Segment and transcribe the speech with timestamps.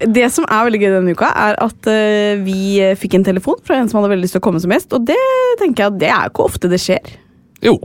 [0.00, 3.76] Det som er veldig gøy denne uka, er at uh, vi fikk en telefon fra
[3.80, 5.18] en som hadde veldig lyst til å komme som gjest, og det
[5.60, 7.12] tenker jeg at det er ikke ofte det skjer.
[7.62, 7.76] Jo.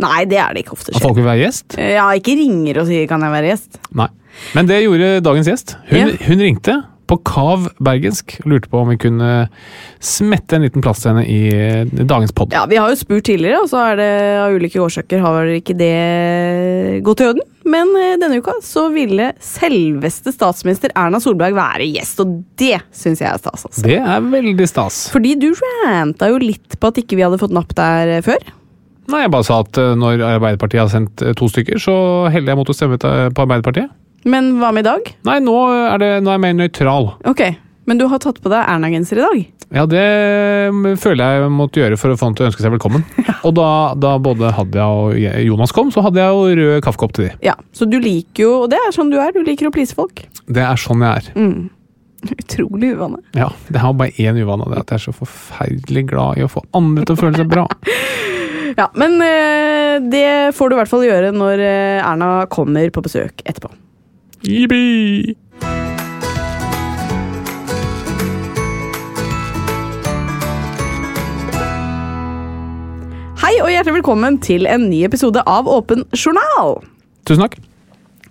[0.00, 1.04] Nei, det er det ikke ofte At skjer.
[1.08, 1.76] folk vil være gjest?
[1.78, 3.78] Eh, Ja, ikke ringer og sier 'kan jeg være gjest'?
[3.94, 4.08] Nei.
[4.54, 5.76] Men det gjorde dagens gjest.
[5.90, 6.26] Hun, Ja.
[6.26, 9.30] hun ringte på Kav bergensk lurte på om vi kunne
[9.98, 12.54] smette en liten plass til henne i eh, dagens pod.
[12.54, 14.10] Ja, Vi har jo spurt tidligere, og så er det
[14.44, 15.94] av ulike årsaker har ikke det
[17.06, 17.46] gått til øden.
[17.70, 23.22] Men eh, denne uka så ville selveste statsminister Erna Solberg være gjest, og det syns
[23.24, 23.66] jeg er stas.
[23.66, 23.84] altså.
[23.84, 25.02] Det er veldig stas.
[25.12, 28.50] Fordi du ranta jo litt på at ikke vi hadde fått napp der eh, før.
[29.10, 31.94] Nei, Jeg bare sa at når Arbeiderpartiet har sendt to stykker, så
[32.30, 33.90] heller jeg mot å stemme på Arbeiderpartiet.
[34.28, 35.08] Men hva med i dag?
[35.28, 37.10] Nei, nå er, det, nå er jeg mer nøytral.
[37.30, 37.42] Ok,
[37.88, 39.38] Men du har tatt på deg Erna-genser i dag.
[39.70, 40.02] Ja, det
[40.74, 43.04] mm, føler jeg måtte gjøre for å få han til å ønske seg velkommen.
[43.46, 47.28] Og da, da både Hadia og Jonas kom, så hadde jeg jo rød kaffekopp til
[47.28, 47.34] de.
[47.46, 49.30] Ja, Så du liker jo Og det er sånn du er.
[49.34, 50.24] Du liker å please folk.
[50.50, 51.30] Det er sånn jeg er.
[51.38, 51.70] Mm.
[52.42, 53.22] Utrolig uvane.
[53.38, 56.46] Ja, Det har bare én uvane, det er at jeg er så forferdelig glad i
[56.46, 57.68] å få andre til å føle seg bra.
[58.78, 63.02] Ja, Men eh, det får du i hvert fall gjøre når eh, Erna kommer på
[63.02, 63.66] besøk etterpå.
[64.40, 65.34] Yippee!
[73.40, 76.78] Hei og hjertelig velkommen til en ny episode av Åpen journal.
[77.28, 77.58] Tusen takk.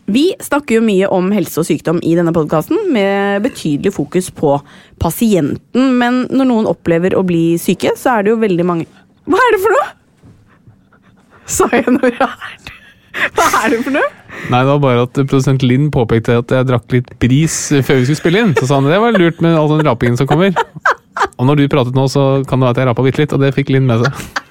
[0.09, 4.56] Vi snakker jo mye om helse og sykdom i denne podkasten, med betydelig fokus på
[4.98, 5.94] pasienten.
[6.02, 8.90] Men når noen opplever å bli syke, så er det jo veldig mange
[9.30, 9.94] Hva er det for noe?!
[11.46, 12.74] Sa jeg noe rart?
[13.38, 14.09] Hva er det for noe?
[14.50, 18.06] Nei, det var bare at produsent Linn påpekte at jeg drakk litt bris før vi
[18.08, 18.53] skulle spille inn.
[18.58, 20.53] Så sa han det var lurt med all den rapingen som kommer.
[21.40, 23.44] Og når du pratet nå, så kan det være at jeg rapa bitte litt, og
[23.44, 24.46] det fikk Linn med seg.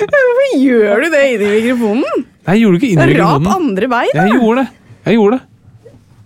[0.00, 2.24] Hvorfor gjør du det inni mikrofonen?
[2.48, 4.24] Nei, jeg gjorde det ikke inni i Rap andre vei, da.
[4.24, 4.68] Jeg gjorde det.
[5.06, 5.46] Jeg gjorde det.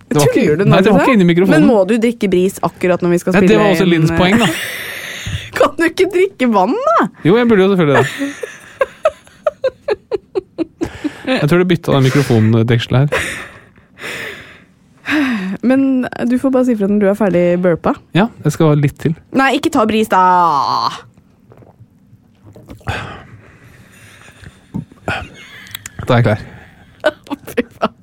[0.05, 1.63] Det var ikke, nei, det var ikke inni mikrofonen.
[1.65, 3.51] Men må du drikke bris akkurat når vi skal Nei, spille?
[3.51, 4.49] det var også inn, Linns eh, poeng, da.
[5.57, 7.07] Kan du ikke drikke vann, da?
[7.25, 8.51] Jo, jeg burde jo selvfølgelig det.
[11.25, 13.09] Jeg tror du bytta den mikrofondekselen her.
[15.65, 15.85] Men
[16.29, 17.95] du får bare si fra når du er ferdig burpa.
[18.13, 19.15] Ja, det skal være litt til.
[19.33, 20.21] Nei, ikke ta bris, da!
[26.05, 26.43] Da er jeg klar.
[27.49, 27.93] Fy faen.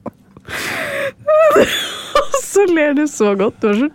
[2.43, 3.61] Så ler du så godt.
[3.63, 3.89] Du er så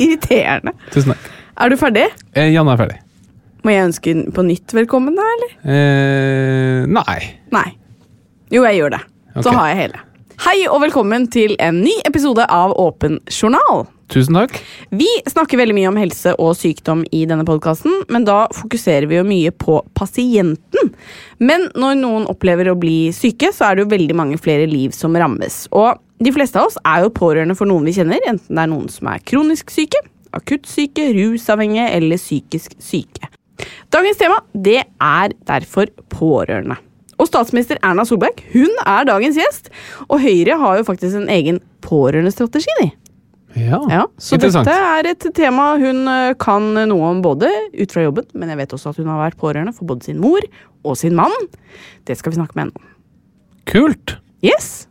[0.00, 0.74] irriterende.
[0.94, 1.30] Tusen takk.
[1.64, 2.06] Er du ferdig?
[2.34, 2.98] Eh, Janne er ferdig.
[3.64, 5.52] Må jeg ønske på nytt velkommen, da, eller?
[5.72, 7.18] Eh, nei.
[7.54, 7.68] Nei.
[8.54, 9.00] Jo, jeg gjør det.
[9.42, 10.00] Så har jeg hele.
[10.44, 13.80] Hei og velkommen til en ny episode av Åpen journal.
[14.12, 14.60] Tusen takk.
[14.94, 19.18] Vi snakker veldig mye om helse og sykdom i denne podkasten, men da fokuserer vi
[19.18, 20.92] jo mye på pasienten.
[21.42, 24.94] Men når noen opplever å bli syke, så er det jo veldig mange flere liv
[24.94, 25.64] som rammes.
[25.74, 28.70] Og de fleste av oss er jo pårørende for noen vi kjenner, enten det er
[28.70, 29.98] noen som er kronisk syke,
[30.30, 33.34] akutt syke, rusavhengige eller psykisk syke.
[33.90, 36.78] Dagens tema det er derfor pårørende.
[37.18, 39.70] Og statsminister Erna Solberg hun er dagens gjest,
[40.08, 42.74] og Høyre har jo faktisk en egen pårørendestrategi.
[42.82, 42.90] de.
[43.54, 48.02] Ja, Ja, så dette er et tema hun eh, kan noe om både ut fra
[48.02, 50.42] jobben, men jeg vet også at hun har vært pårørende for både sin mor
[50.82, 51.32] og sin mann.
[52.04, 52.90] Det skal vi snakke med henne om.
[53.70, 54.18] Kult.
[54.42, 54.88] Yes!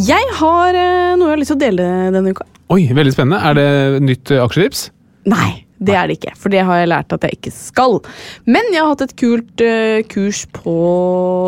[0.00, 2.46] Jeg har eh, noe jeg har lyst til å dele denne uka.
[2.72, 3.40] Oi, veldig spennende.
[3.44, 4.86] Er det nytt eh, aksjetips?
[5.28, 7.96] Nei, Det er det ikke, for det har jeg lært at jeg ikke skal.
[8.44, 10.74] Men jeg har hatt et kult uh, kurs på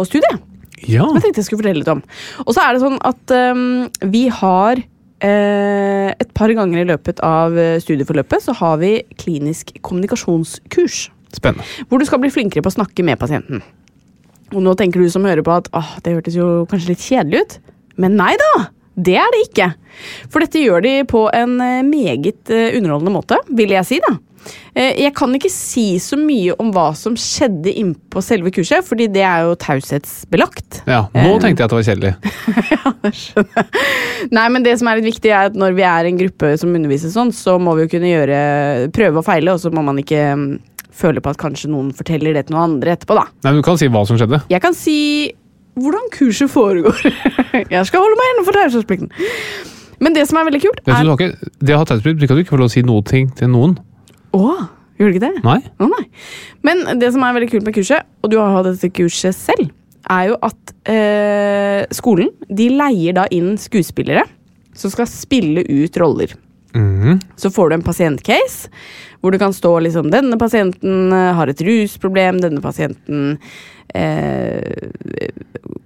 [0.08, 0.48] studiet.
[0.82, 1.04] Ja.
[1.06, 2.00] som jeg tenkte jeg skulle fortelle litt om.
[2.42, 7.22] Og så er det sånn at um, vi har uh, et par ganger i løpet
[7.22, 11.04] av studieforløpet så har vi klinisk kommunikasjonskurs.
[11.32, 11.64] Spennende.
[11.88, 13.62] Hvor du skal bli flinkere på å snakke med pasienten.
[14.52, 15.70] Og nå tenker du som hører på at
[16.04, 17.58] det hørtes jo kanskje litt kjedelig ut.
[18.00, 18.52] Men nei da!
[18.96, 19.70] Det er det ikke.
[20.32, 23.98] For dette gjør de på en eh, meget eh, underholdende måte, vil jeg si.
[24.04, 24.16] da.
[24.74, 29.06] Eh, Jeg kan ikke si så mye om hva som skjedde innpå selve kurset, fordi
[29.14, 30.82] det er jo taushetsbelagt.
[30.90, 31.04] Ja.
[31.14, 32.12] Nå tenkte jeg at det var kjedelig.
[32.74, 33.70] ja, det skjønner
[34.32, 36.74] Nei, men det som er litt viktig er at Når vi er en gruppe som
[36.76, 38.42] underviser sånn, så må vi jo kunne gjøre,
[38.94, 40.46] prøve og feile, og så må man ikke mm,
[40.92, 43.16] føle på at kanskje noen forteller det til noen andre etterpå.
[43.18, 43.24] da.
[43.46, 44.42] Nei, men Du kan si hva som skjedde.
[44.52, 44.96] Jeg kan si
[45.78, 46.98] hvordan kurset foregår.
[47.74, 49.12] jeg skal holde meg innenfor taushetsplikten.
[50.02, 51.88] Men det som er veldig kult, Vet du, er du har ikke, det å ha
[51.88, 53.76] taushetsplikt betyr ikke at du ikke får lov å si noe ting til noen.
[54.34, 54.64] Åh,
[54.98, 55.44] gjorde du ikke det?
[55.46, 55.58] Nei?
[55.78, 56.04] Å nei.
[56.66, 59.70] Men det som er veldig kult med kurset, og du har hatt dette kurset selv,
[60.10, 64.24] er jo at eh, skolen de leier da inn skuespillere
[64.74, 66.34] som skal spille ut roller.
[66.74, 67.20] Mm.
[67.36, 68.70] Så får du en pasientcase
[69.22, 73.38] hvor du kan stå liksom Denne pasienten eh, har et rusproblem, denne pasienten
[73.94, 75.30] eh,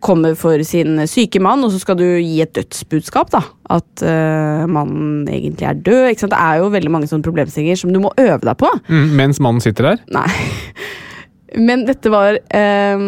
[0.01, 3.33] kommer for sin syke mann, og så skal du gi et dødsbudskap.
[3.35, 3.43] da
[3.77, 6.05] At eh, mannen egentlig er død.
[6.13, 6.35] Ikke sant?
[6.35, 8.71] Det er jo veldig mange sånne problemstillinger som du må øve deg på.
[8.89, 10.03] Mm, mens mannen sitter der?
[10.15, 10.29] Nei.
[11.57, 13.07] Men dette var eh,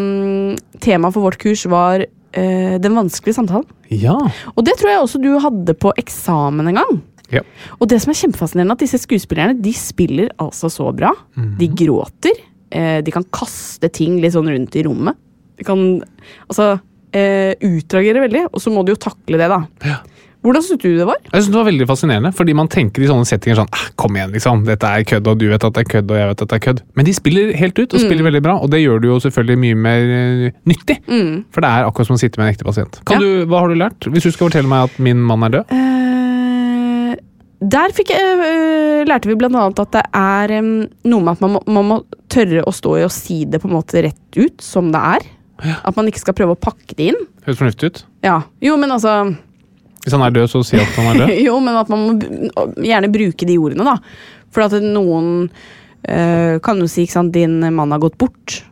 [0.81, 3.69] Temaet for vårt kurs var eh, den vanskelige samtalen.
[3.93, 4.17] Ja.
[4.55, 6.99] Og det tror jeg også du hadde på eksamen en gang.
[7.35, 7.43] Ja.
[7.81, 11.11] Og det som er kjempefascinerende, at disse skuespillerne de spiller altså så bra.
[11.59, 12.39] De gråter.
[12.71, 15.17] Eh, de kan kaste ting litt sånn rundt i rommet.
[15.59, 15.81] De kan
[16.49, 16.79] altså
[17.13, 19.63] eh, utreagere veldig, og så må du jo takle det, da.
[19.89, 19.99] Ja.
[20.39, 21.17] Hvordan syntes du det var?
[21.33, 24.15] Jeg synes det var veldig fascinerende, fordi man tenker i sånne settinger sånn «Ah, Kom
[24.15, 24.61] igjen, liksom.
[24.69, 26.57] Dette er kødd, og du vet at det er kødd, og jeg vet at det
[26.61, 26.83] er kødd.
[26.95, 29.59] Men de spiller helt ut, og spiller veldig bra, og det gjør det jo selvfølgelig
[29.65, 30.05] mye mer
[30.71, 31.01] nyttig.
[31.11, 31.45] nyttig.
[31.51, 33.01] For det er akkurat som å sitte med en ekte pasient.
[33.11, 33.27] Kan Ja.
[33.27, 33.99] du, hva har du lært?
[34.15, 35.75] Hvis du skal fortelle meg at min mann er død?
[35.75, 36.08] Eh,
[37.59, 40.71] der fikk jeg, eh, lærte vi annet at det er em,
[41.11, 41.97] noe med at man må, man må
[42.31, 45.27] tørre å stå i og si det på en måte rett ut, som det er.
[45.59, 47.19] At man ikke skal prøve å pakke det inn.
[47.43, 48.05] Høres fornuftig ut.
[48.23, 49.35] Ja, jo, men altså
[50.05, 51.35] Hvis han er død, så si at han er død.
[51.49, 53.97] Jo, men at man må gjerne bruke de ordene, da.
[54.55, 58.63] For at noen øh, kan jo si ikke sant, 'din mann har gått bort'.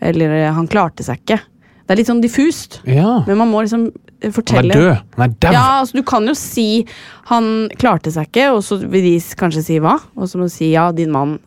[0.00, 1.42] Eller 'han klarte seg ikke'.
[1.82, 2.80] Det er litt sånn diffust.
[2.86, 3.24] Ja.
[3.26, 3.90] Men man må liksom
[4.22, 4.90] eh, Han er død.
[5.16, 5.52] Han er dau.
[5.52, 6.84] Ja, altså Du kan jo si
[7.30, 9.98] 'han klarte seg ikke', og så vil de kanskje si hva?
[10.16, 11.38] Og så må du si 'ja, din mann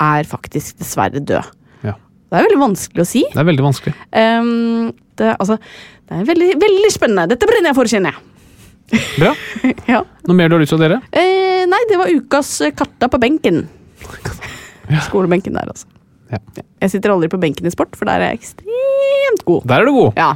[0.00, 1.52] er faktisk dessverre død'.
[1.84, 1.94] Ja.
[2.30, 3.24] Det er veldig vanskelig å si.
[3.32, 3.94] Det er veldig vanskelig.
[4.12, 5.58] Um, det, altså,
[6.08, 7.28] det er veldig, veldig spennende.
[7.28, 8.26] Dette brenner jeg for, kjenner jeg.
[9.18, 9.34] Bra.
[9.92, 10.02] Ja.
[10.26, 11.00] Noe mer du har lyst til å dele?
[11.12, 13.68] Eh, nei, det var ukas eh, katta på benken.
[15.06, 15.86] Skolebenken der, altså.
[16.30, 16.38] Ja.
[16.84, 19.64] Jeg sitter aldri på benken i sport, for der er jeg ekstremt god.
[19.66, 20.18] Der er du god.
[20.18, 20.34] Ja.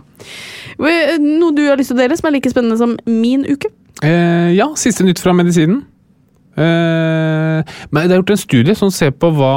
[1.22, 3.70] Noe du har lyst til å dele som er like spennende som min uke?
[4.02, 5.84] Eh, ja, siste nytt fra medisinen.
[6.58, 7.60] Eh,
[7.90, 9.54] men det er gjort en studie som ser på hva,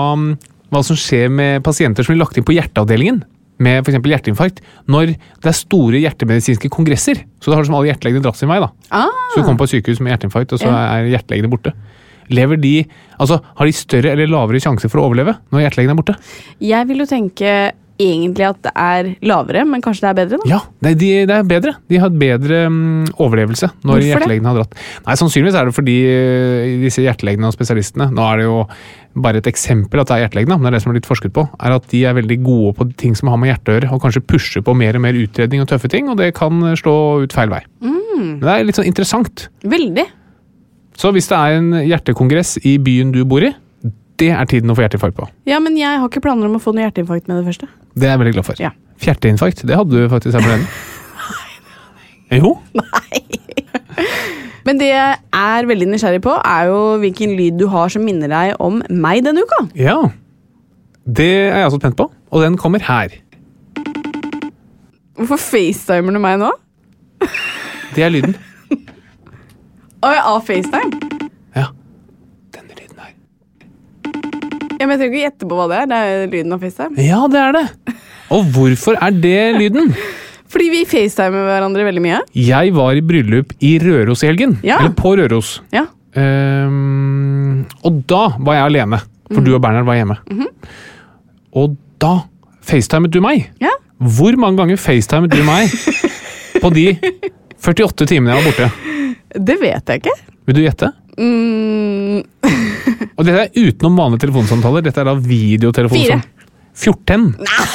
[0.73, 3.23] hva som skjer med pasienter som blir lagt inn på hjerteavdelingen
[3.65, 3.97] med f.eks.
[4.05, 7.23] hjerteinfarkt, når det er store hjertemedisinske kongresser.
[7.41, 8.59] Så da har liksom alle hjertelegene dratt sin vei.
[8.61, 8.67] da.
[8.93, 11.73] Ah, Så du kommer på et sykehus med hjerteinfarkt, og så er hjertelegene borte.
[12.33, 12.75] Lever de,
[13.17, 16.17] altså Har de større eller lavere sjanse for å overleve når hjertelegen er borte?
[16.59, 17.51] jeg vil jo tenke
[17.97, 20.49] egentlig at det er lavere, men kanskje det er bedre, da?
[20.51, 21.73] Ja, det, de, det er bedre.
[21.89, 24.77] De har bedre um, overlevelse når Hvorfor hjertelegene har dratt.
[25.07, 28.59] Nei, Sannsynligvis er det fordi uh, disse hjertelegene og spesialistene Nå er det jo
[29.17, 31.33] bare et eksempel at det er hjertelegene, men det er det som er blitt forsket
[31.33, 31.47] på.
[31.57, 34.03] er At de er veldig gode på ting som har med hjertet å gjøre, og
[34.05, 37.33] kanskje pusher på mer og mer utredning og tøffe ting, og det kan slå ut
[37.33, 37.63] feil vei.
[37.81, 39.47] Men det er litt sånn interessant.
[39.65, 40.05] Veldig.
[40.97, 43.51] Så hvis det er en hjertekongress i byen du bor i,
[44.17, 45.27] det er tiden å få hjerteinfarkt på.
[45.45, 47.69] Ja, men jeg har ikke planer om å få noe hjerteinfarkt med det første.
[47.93, 48.61] Det er jeg veldig glad for.
[48.61, 48.71] Ja.
[49.03, 50.69] Fjerteinfarkt, det hadde du faktisk her på forleden.
[52.33, 52.55] Jo.
[52.75, 53.21] Nei.
[54.67, 58.33] Men det jeg er veldig nysgjerrig på, er jo hvilken lyd du har som minner
[58.33, 59.61] deg om meg denne uka.
[59.77, 59.95] Ja.
[61.05, 63.13] Det er jeg også spent på, og den kommer her.
[65.15, 66.49] Hvorfor facetimer du meg nå?
[67.93, 68.35] Det er lyden.
[70.05, 70.91] Av FaceTime?
[71.57, 71.67] Ja.
[72.53, 73.13] Denne lyden her.
[74.77, 75.89] Ja, men Jeg trenger ikke gjette på hva det er.
[75.89, 77.01] Det er lyden av FaceTime.
[77.01, 77.65] Ja, det er det.
[78.35, 79.93] Og hvorfor er det lyden?
[80.47, 82.19] Fordi vi facetimer hverandre veldig mye.
[82.39, 84.57] Jeg var i bryllup i Røros i helgen.
[84.63, 84.77] Ja.
[84.79, 85.57] Eller på Røros.
[85.75, 85.85] Ja.
[86.17, 88.99] Um, og da var jeg alene,
[89.33, 90.15] for du og Bernhard var hjemme.
[91.57, 92.13] Og da
[92.67, 93.49] facetimet du meg.
[93.63, 93.73] ja.
[93.97, 95.71] Hvor mange ganger facetimet du meg
[96.61, 96.83] på de
[97.65, 98.67] 48 timene jeg var borte?
[99.35, 100.15] Det vet jeg ikke.
[100.47, 100.91] Vil du gjette?
[101.17, 102.21] Mm.
[103.17, 104.85] Og dette er utenom vanlige telefonsamtaler.
[104.85, 106.23] Dette er da videotelefonsamtaler.
[106.23, 106.33] Fire.
[106.77, 107.23] 14.
[107.41, 107.65] Nei,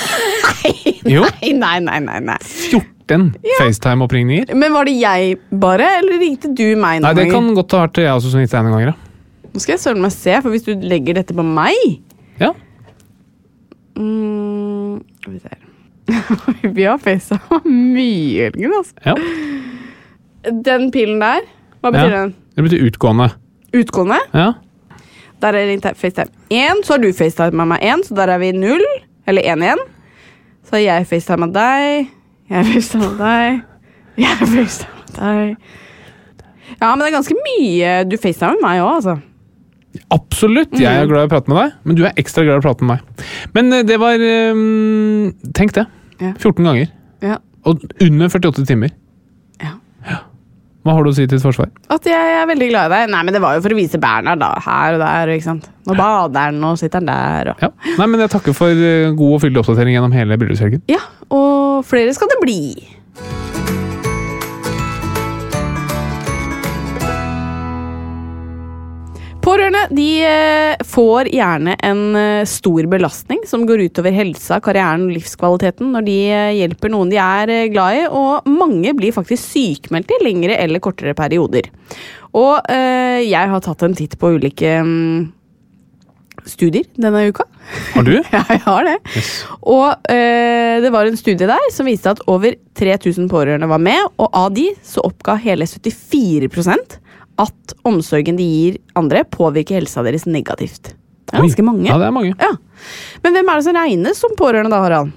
[1.02, 2.36] Nei, nei, nei, nei, nei.
[2.46, 4.52] 14 FaceTime-oppringninger.
[4.56, 7.80] Men var det jeg bare, eller ringte du meg noen Nei, det kan godt ha
[7.88, 8.92] vært jeg også som ringte deg noen ganger.
[8.94, 9.08] ja.
[9.52, 11.76] Nå skal jeg søren meg se, for hvis du legger dette på meg
[12.40, 12.52] Ja.
[13.98, 15.58] mm, vi ser.
[16.78, 18.72] Vi har facet mye, Jørgen.
[18.78, 18.94] Altså.
[19.04, 19.14] ja.
[20.42, 21.44] Den pilen der,
[21.82, 22.20] hva betyr Ja.
[22.22, 22.34] den?
[22.56, 23.30] Det betyr utgående.
[23.72, 24.18] Utgående?
[24.34, 24.52] Ja.
[25.42, 28.52] Der er FaceTime 1, så har du FaceTime med meg 1, så der er vi
[28.52, 28.80] 0.
[29.26, 29.78] Eller 1 igjen.
[30.64, 32.08] Så har jeg FaceTime med deg.
[32.50, 32.64] Jeg
[32.98, 33.62] med deg.
[34.18, 34.68] Jeg med
[35.16, 35.56] deg.
[36.80, 39.18] Ja, men det er ganske mye du FaceTime med meg òg, altså.
[40.10, 42.62] Absolutt, jeg er glad i å prate med deg, men du er ekstra glad i
[42.62, 43.26] å prate med meg.
[43.54, 44.62] Men eh, det var eh,
[45.54, 45.86] Tenk det.
[46.38, 46.88] 14 ganger.
[47.22, 47.36] Ja.
[47.68, 48.92] Og under 48 timer.
[50.82, 51.68] Hva har du å si til ditt forsvar?
[51.94, 53.10] At jeg er veldig glad i deg.
[53.12, 54.48] Nei, men det var jo for å vise Bernhard, da.
[54.64, 55.68] Her og der, ikke sant.
[55.86, 57.70] Nå bader han, og sitter han der, og Ja.
[58.00, 60.82] Nei, men Jeg takker for eh, god og fyldig oppdatering gjennom hele bryllupshelgen.
[60.90, 60.98] Ja,
[61.30, 62.58] og flere skal det bli.
[69.42, 75.16] Pårørende de eh, får gjerne en eh, stor belastning som går utover helsa, karrieren og
[75.16, 80.14] livskvaliteten når de eh, hjelper noen de er glad i, og mange blir faktisk sykmeldt
[80.14, 81.72] i lengre eller kortere perioder.
[82.38, 85.32] Og øh, jeg har tatt en titt på ulike mm,
[86.46, 87.48] studier denne uka.
[87.96, 88.14] Har du?
[88.36, 88.96] Ja, jeg har det.
[89.66, 94.06] Og øh, det var en studie der som viste at over 3000 pårørende var med,
[94.22, 96.46] og av de så oppga hele 74
[97.40, 100.92] at omsorgen de gir andre, påvirker helsa deres negativt.
[101.32, 101.86] Det er ganske mange.
[101.88, 102.34] Ja, det er mange.
[102.36, 102.50] Ja.
[103.24, 105.12] Men hvem er det som regnes som pårørende da, Harald?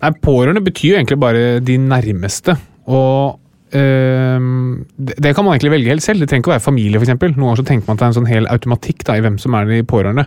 [0.00, 2.54] Nei, Pårørende betyr jo egentlig bare de nærmeste.
[2.88, 3.39] Og
[3.70, 6.22] det, det kan man egentlig velge helt selv.
[6.22, 7.12] Det trenger ikke å være familie, f.eks.
[7.12, 9.38] Noen ganger så tenker man at det er en sånn hel automatikk da, i hvem
[9.42, 10.26] som er de pårørende.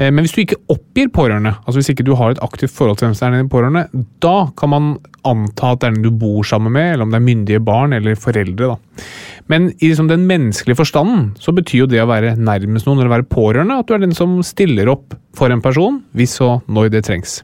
[0.00, 3.00] Eh, men hvis du ikke oppgir pårørende, altså hvis ikke du har et aktivt forhold
[3.00, 3.84] til hvem som er de pårørende,
[4.24, 4.88] da kan man
[5.28, 7.96] anta at det er den du bor sammen med, eller om det er myndige barn
[7.96, 8.72] eller foreldre.
[8.72, 9.04] da.
[9.50, 13.16] Men i liksom den menneskelige forstanden så betyr jo det å være nærmest noen eller
[13.18, 16.94] være pårørende at du er den som stiller opp for en person, hvis og når
[16.94, 17.40] det trengs.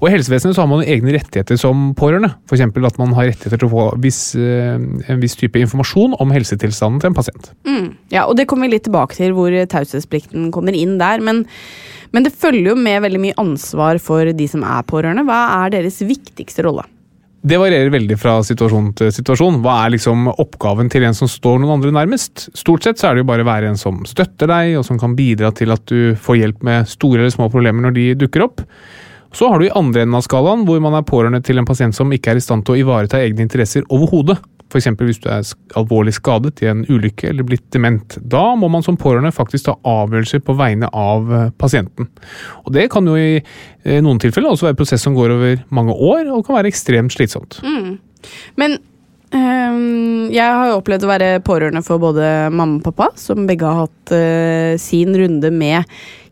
[0.00, 2.32] Og I helsevesenet så har man egne rettigheter som pårørende.
[2.48, 2.64] F.eks.
[2.64, 7.02] at man har rettigheter til å få viss, eh, en viss type informasjon om helsetilstanden
[7.02, 7.50] til en pasient.
[7.68, 7.90] Mm.
[8.14, 11.24] Ja, og det kommer vi litt tilbake til hvor taushetsplikten kommer inn der.
[11.24, 11.44] Men,
[12.14, 15.26] men det følger jo med veldig mye ansvar for de som er pårørende.
[15.28, 16.86] Hva er deres viktigste rolle?
[17.40, 19.62] Det varierer veldig fra situasjon til situasjon.
[19.64, 22.50] Hva er liksom oppgaven til en som står noen andre nærmest?
[22.56, 25.00] Stort sett så er det jo bare å være en som støtter deg, og som
[25.00, 28.44] kan bidra til at du får hjelp med store eller små problemer når de dukker
[28.44, 28.60] opp.
[29.32, 31.94] Så har du i andre enden av skalaen hvor man er pårørende til en pasient
[31.96, 34.40] som ikke er i stand til å ivareta egne interesser overhodet.
[34.70, 34.86] F.eks.
[35.02, 35.46] hvis du er
[35.78, 38.14] alvorlig skadet i en ulykke eller blitt dement.
[38.22, 42.10] Da må man som pårørende faktisk ta avgjørelser på vegne av eh, pasienten.
[42.64, 45.96] Og Det kan jo i eh, noen tilfeller også være prosess som går over mange
[45.96, 47.58] år, og kan være ekstremt slitsomt.
[48.60, 48.78] Men
[49.34, 53.66] øhm, jeg har jo opplevd å være pårørende for både mamma og pappa, som begge
[53.66, 55.82] har hatt øh, sin runde med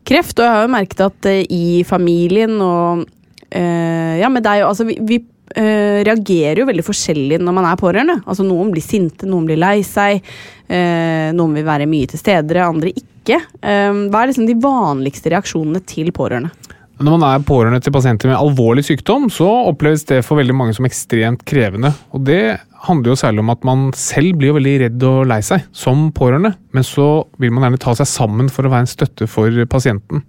[0.08, 0.36] kreft.
[0.38, 4.88] Og jeg har jo merket at øh, i familien og øh, ja, med deg altså
[4.88, 5.24] vi, vi
[5.56, 8.18] Uh, reagerer jo veldig forskjellig når man er pårørende.
[8.28, 10.20] Altså Noen blir sinte, noen blir lei seg.
[10.68, 13.38] uh, noen vil være mye til stede, andre ikke.
[13.64, 16.52] Uh, hva er liksom de vanligste reaksjonene til pårørende?
[16.98, 20.74] Når man er pårørende til pasienter med alvorlig sykdom, så oppleves det for veldig mange
[20.74, 21.92] som ekstremt krevende.
[22.10, 25.68] Og det handler jo særlig om at man selv blir veldig redd og lei seg
[25.74, 27.06] som pårørende, men så
[27.38, 30.24] vil man gjerne ta seg sammen for å være en støtte for pasienten.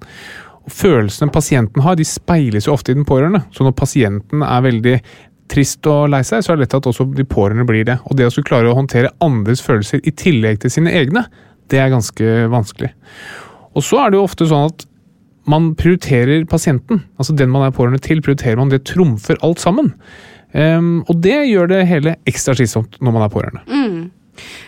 [0.61, 3.47] Og Følelsene pasienten har, de speiles jo ofte i den pårørende.
[3.55, 4.95] Så når pasienten er veldig
[5.49, 7.97] trist og lei seg, så er det lett at også de pårørende blir det.
[8.05, 11.25] Og det å skulle klare å håndtere andres følelser i tillegg til sine egne,
[11.69, 12.93] det er ganske vanskelig.
[13.73, 14.85] Og så er det jo ofte sånn at
[15.49, 19.93] man prioriterer pasienten, altså den man er pårørende til, prioriterer man, det trumfer alt sammen.
[20.53, 23.65] Um, og det gjør det hele ekstra slitsomt når man er pårørende.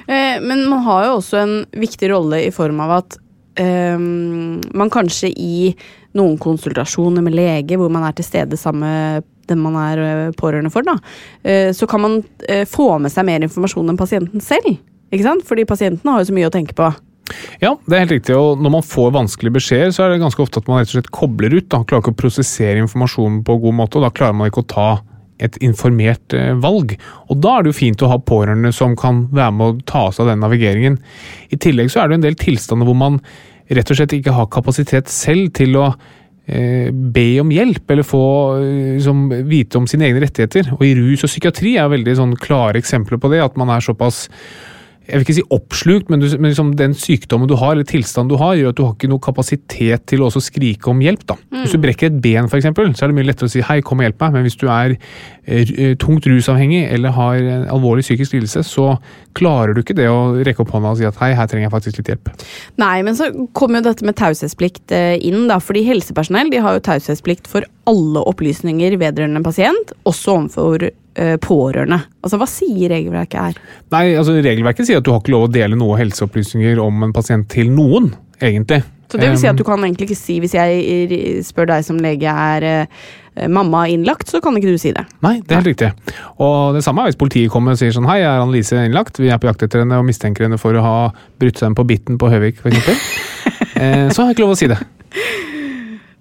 [0.05, 3.21] Eh, men man har jo også en viktig rolle i form av at
[3.59, 5.73] Um, man kanskje i
[6.15, 10.29] noen konsultasjoner med lege, hvor man er til stede sammen med den man er eh,
[10.39, 14.43] pårørende for, da, uh, så kan man uh, få med seg mer informasjon enn pasienten
[14.43, 14.77] selv.
[15.11, 15.43] Ikke sant?
[15.43, 16.87] Fordi pasienten har jo så mye å tenke på.
[17.61, 18.35] Ja, det er helt riktig.
[18.37, 20.97] Og når man får vanskelige beskjeder, så er det ganske ofte at man rett og
[20.97, 21.69] slett kobler ut.
[21.71, 24.71] da, Klarer ikke å prosessere informasjonen på god måte, og da klarer man ikke å
[24.75, 24.89] ta
[25.41, 26.95] et informert eh, valg.
[27.29, 30.07] Og da er det jo fint å ha pårørende som kan være med å ta
[30.11, 30.99] seg av den navigeringen.
[31.49, 33.19] I tillegg så er det en del tilstander hvor man
[33.71, 35.87] rett og slett ikke har kapasitet selv til å
[36.45, 38.25] eh, be om hjelp, eller få
[38.59, 40.73] eh, liksom, vite om sine egne rettigheter.
[40.77, 43.85] Og i rus og psykiatri er veldig sånn klare eksempler på det, at man er
[43.85, 44.27] såpass
[45.01, 48.29] jeg vil ikke si oppslukt, men, du, men liksom den sykdommen du har, eller tilstanden
[48.29, 51.25] du har, gjør at du har ikke noe kapasitet til å skrike om hjelp.
[51.31, 51.37] da.
[51.63, 53.99] Hvis du brekker et ben, eksempel, så er det mye lettere å si 'hei, kom
[53.99, 54.95] og hjelp meg', men hvis du er
[55.47, 58.95] eh, tungt rusavhengig eller har en alvorlig psykisk lidelse, så
[59.33, 61.75] klarer du ikke det å rekke opp hånda og si at 'hei, her trenger jeg
[61.75, 62.31] faktisk litt hjelp'.
[62.77, 65.57] Nei, men så kommer jo dette med taushetsplikt eh, inn, da.
[65.57, 70.95] Fordi helsepersonell de har jo taushetsplikt for alle opplysninger vedrørende en pasient, også overfor eh,
[71.43, 71.97] pårørende.
[72.23, 73.57] Altså, Hva sier regelverket her?
[73.91, 77.11] Nei, altså Regelverket sier at du har ikke lov å dele noe helseopplysninger om en
[77.15, 78.79] pasient til noen, egentlig.
[79.11, 81.97] Så det vil si at du kan egentlig ikke si, hvis jeg spør deg som
[81.99, 85.03] lege er eh, mamma innlagt, så kan ikke du si det.
[85.25, 86.15] Nei, det er helt riktig.
[86.39, 89.19] Og det samme er hvis politiet kommer og sier sånn Hei, er Annelise innlagt?
[89.19, 90.95] Vi er på jakt etter henne og mistenker henne for å ha
[91.43, 92.87] brutt seg inn på bitten på Høvik, f.eks.
[93.81, 94.79] eh, så har jeg ikke lov å si det.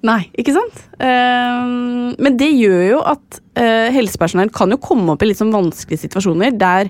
[0.07, 0.79] Nei, ikke sant?
[0.97, 5.53] Uh, men det gjør jo at uh, helsepersonell kan jo komme opp i litt sånn
[5.53, 6.89] vanskelige situasjoner der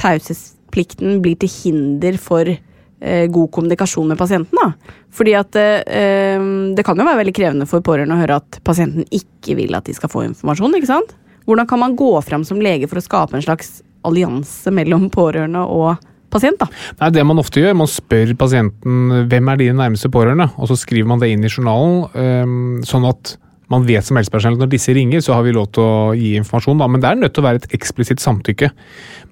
[0.00, 4.60] taushetsplikten blir til hinder for uh, god kommunikasjon med pasienten.
[4.60, 4.98] da.
[5.12, 8.56] Fordi at eh, ehm, det kan jo være veldig krevende for pårørende å høre at
[8.64, 10.72] pasienten ikke vil at de skal få informasjon.
[10.78, 11.12] ikke sant?
[11.44, 15.66] Hvordan kan man gå fram som lege for å skape en slags allianse mellom pårørende
[15.68, 16.00] og
[16.32, 16.58] pasient?
[16.60, 16.68] da?
[17.00, 20.78] Nei, det Man ofte gjør, man spør pasienten hvem er dine nærmeste pårørende, og så
[20.80, 23.36] skriver man det inn i journalen, ehm, sånn at
[23.72, 26.34] man vet som helsepersonell at når disse ringer, så har vi lov til å gi
[26.40, 26.80] informasjon.
[26.82, 26.88] Da.
[26.90, 28.68] Men det er nødt til å være et eksplisitt samtykke.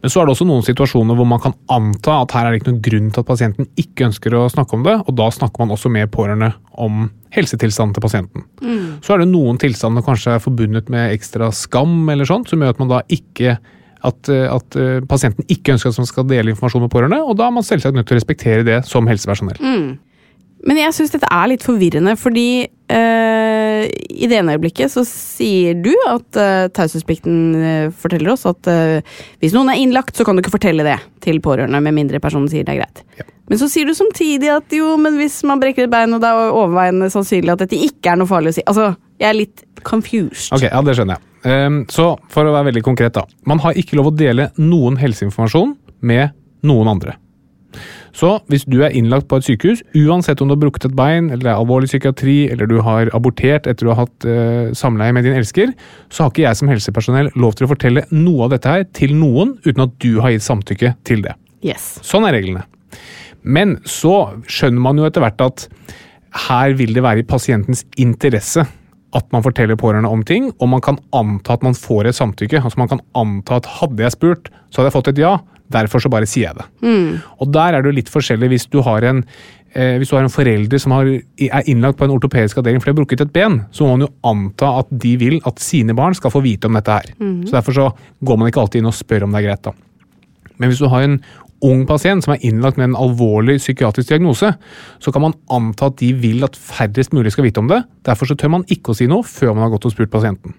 [0.00, 2.62] Men så er det også noen situasjoner hvor man kan anta at her er det
[2.62, 5.64] ikke noen grunn til at pasienten ikke ønsker å snakke om det, og da snakker
[5.64, 8.47] man også med pårørende om helsetilstanden til pasienten.
[9.04, 12.75] Så er det noen tilstander kanskje er forbundet med ekstra skam eller sånt, som gjør
[12.75, 13.59] at man da ikke
[14.07, 17.37] at, eh, at eh, pasienten ikke ønsker at man skal dele informasjon med pårørende, og
[17.38, 19.61] da er man selvsagt nødt til å respektere det som helsepersonell.
[20.69, 25.78] Men jeg syns dette er litt forvirrende, fordi øh, i det ene øyeblikket så sier
[25.80, 29.00] du at øh, taushetsplikten forteller oss at øh,
[29.40, 32.50] hvis noen er innlagt, så kan du ikke fortelle det til pårørende, med mindre personen
[32.52, 33.04] sier det er greit.
[33.23, 33.28] Ja.
[33.50, 36.28] Men så sier du samtidig at jo, men hvis man brekker et bein, og det
[36.30, 39.64] er overveiende sannsynlig at dette ikke er noe farlig å si Altså, jeg er litt
[39.87, 40.52] confused.
[40.54, 41.26] Ok, ja, det skjønner jeg.
[41.40, 43.25] Um, så for å være veldig konkret, da.
[43.49, 45.75] Man har ikke lov å dele noen helseinformasjon
[46.06, 46.36] med
[46.69, 47.17] noen andre.
[48.15, 51.30] Så hvis du er innlagt på et sykehus, uansett om du har brukket et bein,
[51.30, 55.15] eller det er alvorlig psykiatri, eller du har abortert etter du har hatt uh, samleie
[55.17, 55.75] med din elsker,
[56.10, 59.15] så har ikke jeg som helsepersonell lov til å fortelle noe av dette her til
[59.19, 61.34] noen uten at du har gitt samtykke til det.
[61.67, 61.97] Yes.
[62.06, 62.67] Sånn er reglene.
[63.43, 65.69] Men så skjønner man jo etter hvert at
[66.49, 68.67] her vil det være i pasientens interesse
[69.17, 72.61] at man forteller pårørende om ting, og man kan anta at man får et samtykke.
[72.63, 75.39] Altså Man kan anta at hadde jeg spurt, så hadde jeg fått et ja.
[75.71, 76.65] Derfor så bare sier jeg det.
[77.43, 79.21] Og der er det jo litt forskjellig hvis du har en
[79.75, 82.91] eh, hvis du har en forelder som har, er innlagt på en ortopedisk avdeling fordi
[82.91, 85.95] de har brukket et ben, så må man jo anta at de vil at sine
[85.95, 87.13] barn skal få vite om dette her.
[87.47, 87.91] Så Derfor så
[88.23, 89.63] går man ikke alltid inn og spør om det er greit.
[89.63, 89.73] da.
[90.59, 91.21] Men hvis du har en
[91.66, 94.52] ung pasient som er innlagt med en alvorlig psykiatrisk diagnose,
[94.99, 97.82] så kan man anta at de vil at færrest mulig skal vite om det.
[98.08, 100.54] Derfor så tør man ikke å si noe før man har gått og spurt pasienten.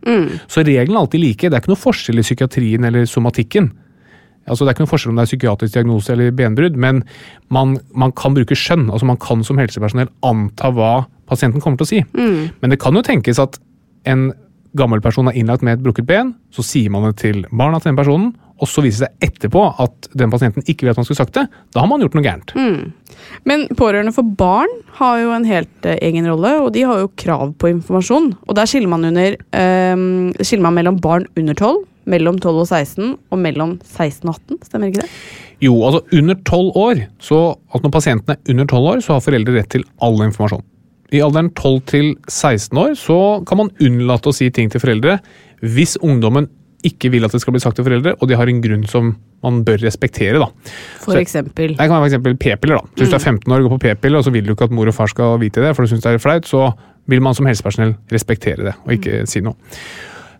[0.51, 1.49] Så reglene er alltid like.
[1.49, 3.71] Det er ikke noe forskjell i psykiatrien eller somatikken.
[4.49, 7.03] Altså Det er ikke noe forskjell om det er psykiatrisk diagnose eller benbrudd, men
[7.53, 8.87] man, man kan bruke skjønn.
[8.89, 11.99] altså Man kan som helsepersonell anta hva pasienten kommer til å si.
[12.61, 13.59] Men det kan jo tenkes at
[14.09, 14.31] en
[14.77, 17.91] gammel person er innlagt med et brukket ben, så sier man det til barna til
[17.91, 18.31] den personen,
[18.61, 21.37] og så viser det seg etterpå at den pasienten ikke vet at man skulle sagt
[21.37, 21.47] det.
[21.73, 22.53] Da har man gjort noe gærent.
[23.49, 27.11] Men pårørende for barn har jo en helt eh, egen rolle, og de har jo
[27.17, 28.31] krav på informasjon.
[28.45, 32.67] Og der skiller man, under, ehm, skiller man mellom barn under 12, mellom 12 og
[32.69, 34.61] 16, og mellom 16 og 18.
[34.69, 35.11] Stemmer ikke det?
[35.61, 37.41] Jo, altså under 12 år, så
[37.73, 40.65] at når pasienten er under 12 år, så har foreldre rett til all informasjon.
[41.11, 45.17] I alderen 12 til 16 år så kan man unnlate å si ting til foreldre
[45.61, 46.47] hvis ungdommen
[46.83, 49.15] ikke vil at det skal bli sagt til foreldre, og de har en grunn som
[49.43, 50.39] man bør respektere.
[50.39, 50.47] da.
[50.99, 51.75] For Så- eksempel.
[51.75, 52.75] Det kan være for eksempel p-piller.
[52.77, 52.85] da.
[52.95, 54.63] Så Hvis du er 15 år og går på p-piller, og så vil du ikke
[54.65, 56.73] at mor og far skal vite det, for du syns det er flaut, så
[57.07, 59.55] vil man som helsepersonell respektere det og ikke si noe.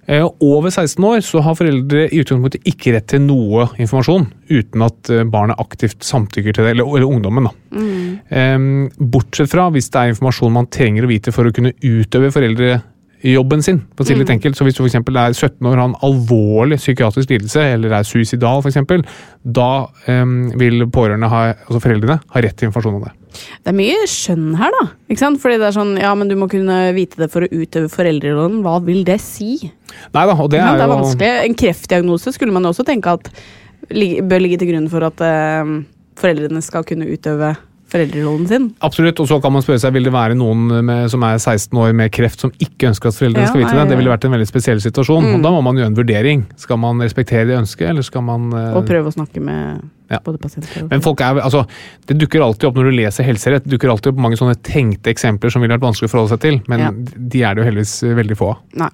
[0.08, 4.82] Eh, Over 16 år så har foreldre i utgangspunktet ikke rett til noe informasjon uten
[4.82, 7.44] at eh, barnet aktivt samtykker til det, eller, eller ungdommen.
[7.44, 7.52] da.
[7.72, 8.90] Mm.
[9.00, 12.32] bortsett fra hvis det er informasjon man trenger å vite for å kunne utøve
[13.22, 13.82] foreldrejobben sin.
[13.96, 14.58] for å si det litt enkelt.
[14.58, 17.92] Så Hvis du for eksempel er 17 år og har en alvorlig psykiatrisk lidelse, eller
[17.92, 18.78] er suicidal f.eks.,
[19.44, 23.14] da um, vil pårørende, ha, altså foreldrene, ha rett til informasjon om det.
[23.64, 24.84] Det er mye skjønn her, da.
[25.10, 25.42] Ikke sant?
[25.42, 28.62] Fordi det er sånn, ja, men du må kunne vite det for å utøve foreldrerollen.
[28.66, 29.56] Hva vil det si?
[30.12, 31.32] Nei da, og det er det er vanskelig.
[31.48, 33.32] En kreftdiagnose skulle man også tenke at
[33.92, 35.82] bør ligge til grunn for at uh,
[36.20, 37.56] foreldrene skal kunne utøve
[37.92, 38.66] foreldrerollen sin.
[38.88, 41.76] Absolutt, og så kan man spørre seg vil det være noen med, som er 16
[41.78, 43.88] år med kreft som ikke ønsker at foreldrene Ja, skal vite det.
[43.92, 45.28] Det ville vært en veldig spesiell situasjon.
[45.36, 46.46] og Da må man gjøre en vurdering.
[46.58, 50.20] Skal man respektere det ønsket, eller skal man eh, Og prøve å snakke med Ja.
[50.24, 51.66] både pasienter og Men folk er, altså,
[52.08, 55.12] Det dukker alltid opp når du leser helserett, det dukker alltid opp mange sånne tenkte
[55.14, 56.92] eksempler som ville vært vanskelig å forholde seg til, men Ja.
[56.92, 58.58] de er det jo heldigvis veldig få av.
[58.76, 58.90] Nei.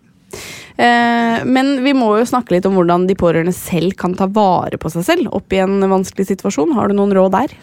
[0.77, 4.77] Eh, men vi må jo snakke litt om hvordan de pårørende selv kan ta vare
[4.77, 6.73] på seg selv opp i en vanskelig situasjon.
[6.77, 7.55] Har du noen råd der?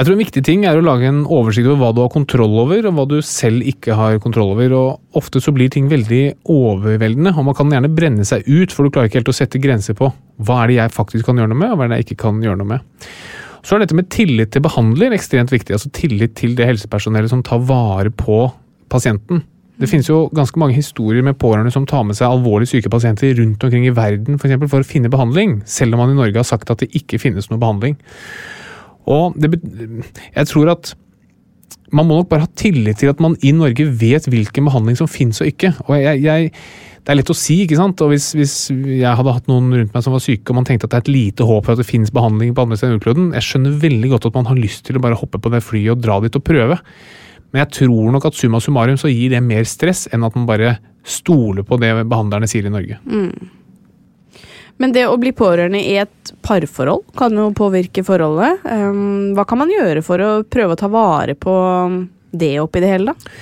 [0.00, 2.54] Jeg tror En viktig ting er å lage en oversikt over hva du har kontroll
[2.62, 4.72] over, og hva du selv ikke har kontroll over.
[4.72, 8.88] og Ofte så blir ting veldig overveldende, og man kan gjerne brenne seg ut, for
[8.88, 10.08] du klarer ikke helt å sette grenser på
[10.40, 12.22] hva er det jeg faktisk kan gjøre noe med, og hva er det jeg ikke
[12.24, 13.04] kan gjøre noe med.
[13.60, 15.76] Så er dette med tillit til behandler ekstremt viktig.
[15.76, 18.46] altså Tillit til det helsepersonellet som tar vare på
[18.88, 19.42] pasienten.
[19.80, 23.36] Det finnes jo ganske mange historier med pårørende som tar med seg alvorlig syke pasienter
[23.36, 26.40] rundt omkring i verden for, eksempel, for å finne behandling, selv om man i Norge
[26.40, 27.96] har sagt at det ikke finnes noe behandling.
[29.10, 30.94] Og det, jeg tror at
[31.90, 35.10] man må nok bare ha tillit til at man i Norge vet hvilken behandling som
[35.10, 35.72] finnes og ikke.
[35.88, 36.52] Og jeg, jeg,
[37.00, 38.02] det er lett å si, ikke sant.
[38.04, 40.86] Og hvis, hvis jeg hadde hatt noen rundt meg som var syke, og man tenkte
[40.86, 42.98] at det er et lite håp for at det finnes behandling på andre steder i
[42.98, 45.64] jordkloden, jeg skjønner veldig godt at man har lyst til å bare hoppe på det
[45.66, 46.78] flyet og dra dit og prøve.
[47.50, 50.46] Men jeg tror nok at summa summarum så gir det mer stress enn at man
[50.46, 53.00] bare stoler på det behandlerne sier i Norge.
[54.80, 58.64] Men det å bli pårørende i et parforhold kan jo påvirke forholdet.
[58.64, 61.54] Um, hva kan man gjøre for å prøve å ta vare på
[62.30, 63.34] det oppi det hele, da?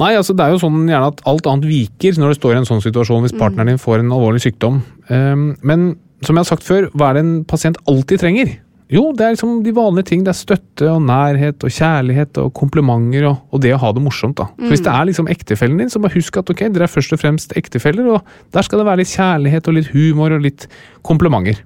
[0.00, 2.58] Nei, altså det er jo sånn gjerne at alt annet viker når du står i
[2.62, 4.80] en sånn situasjon hvis partneren din får en alvorlig sykdom.
[5.08, 5.92] Um, men
[6.24, 8.52] som jeg har sagt før, hva er det en pasient alltid trenger?
[8.90, 10.24] Jo, det er liksom de vanlige ting.
[10.26, 14.02] Det er støtte og nærhet og kjærlighet og komplimenter og, og det å ha det
[14.02, 14.36] morsomt.
[14.40, 14.48] da.
[14.58, 17.14] Så Hvis det er liksom ektefellen din, så bare husk at ok, dere er først
[17.14, 20.66] og fremst ektefeller, og der skal det være litt kjærlighet og litt humor og litt
[21.06, 21.62] komplimenter.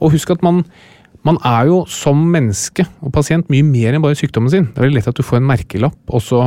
[0.00, 0.64] Og husk at man
[1.26, 4.68] man er jo som menneske og pasient mye mer enn bare sykdommen sin.
[4.70, 6.44] Det er veldig lett at du får en merkelapp, og så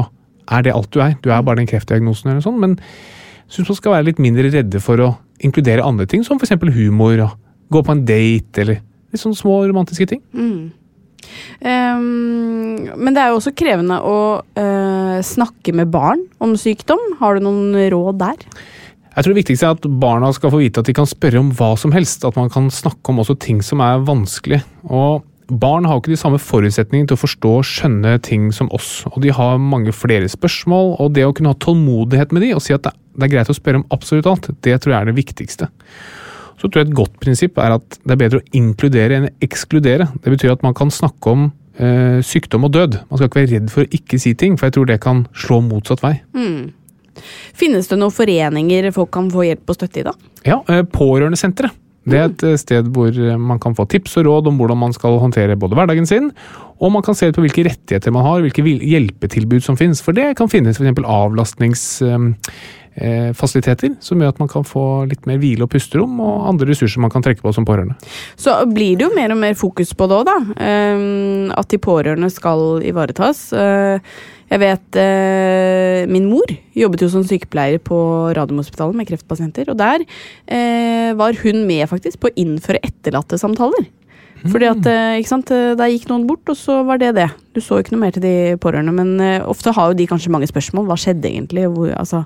[0.51, 1.17] er det alt du er.
[1.21, 4.51] Du er bare den kreftdiagnosen eller sånn, men jeg syns man skal være litt mindre
[4.53, 5.09] redde for å
[5.43, 6.55] inkludere andre ting, som f.eks.
[6.75, 7.35] humor og
[7.71, 8.79] gå på en date eller
[9.11, 10.21] litt sånne små romantiske ting.
[11.61, 17.01] Um, men det er jo også krevende å uh, snakke med barn om sykdom.
[17.21, 18.45] Har du noen råd der?
[19.11, 21.51] Jeg tror det viktigste er at barna skal få vite at de kan spørre om
[21.55, 22.23] hva som helst.
[22.27, 24.61] At man kan snakke om også ting som er vanskelig.
[24.87, 29.01] Og barn har ikke de samme forutsetningene til å forstå og skjønne ting som oss.
[29.11, 32.63] Og de har mange flere spørsmål, og det å kunne ha tålmodighet med de og
[32.63, 35.09] si at det det er greit å spørre om absolutt alt, det tror jeg er
[35.09, 35.67] det viktigste.
[36.61, 39.33] Så tror jeg et godt prinsipp er at det er bedre å inkludere enn å
[39.41, 40.11] ekskludere.
[40.21, 41.47] Det betyr at man kan snakke om
[41.81, 42.99] eh, sykdom og død.
[43.09, 45.25] Man skal ikke være redd for å ikke si ting, for jeg tror det kan
[45.33, 46.19] slå motsatt vei.
[47.57, 50.13] Finnes det noen foreninger folk kan få hjelp og støtte i, da?
[50.45, 51.81] Ja, eh, Pårørendesenteret.
[52.09, 54.79] Det er et eh, sted hvor eh, man kan få tips og råd om hvordan
[54.81, 56.31] man skal håndtere både hverdagen sin,
[56.81, 60.01] og man kan se på hvilke rettigheter man har, hvilke hjelpetilbud som finnes.
[60.01, 61.85] For det kan finnes f.eks.
[62.91, 67.01] avlastningsfasiliteter, som gjør at man kan få litt mer hvile og pusterom, og andre ressurser
[67.01, 67.95] man kan trekke på som pårørende.
[68.35, 70.37] Så blir det jo mer og mer fokus på det òg, da.
[70.59, 73.51] Um, at de pårørende skal ivaretas.
[73.53, 73.99] Uh,
[74.51, 74.97] jeg vet
[76.11, 77.95] min mor jobbet jo som sykepleier på
[78.35, 79.69] Radiumhospitalet med kreftpasienter.
[79.71, 80.03] Og der
[81.15, 83.87] var hun med faktisk på å innføre etterlattesamtaler.
[84.49, 87.29] Fordi at, eh, ikke sant, eh, Der gikk noen bort, og så var det det.
[87.53, 88.93] Du så ikke noe mer til de pårørende.
[88.93, 90.87] Men eh, ofte har jo de kanskje mange spørsmål.
[90.87, 91.67] Hva skjedde egentlig?
[91.69, 92.25] Hvor, altså,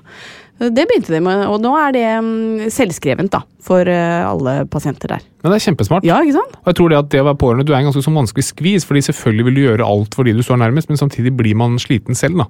[0.56, 5.24] det begynte de med, og nå er det mm, selvskrevent da, for alle pasienter der.
[5.42, 6.06] Men det er kjempesmart.
[6.08, 6.54] Ja, ikke sant?
[6.62, 8.46] Og jeg tror det at det å være pårørende, Du er en ganske sånn vanskelig
[8.46, 11.54] skvis, fordi selvfølgelig vil du gjøre alt for de du står nærmest, men samtidig blir
[11.54, 12.40] man sliten selv.
[12.40, 12.46] da.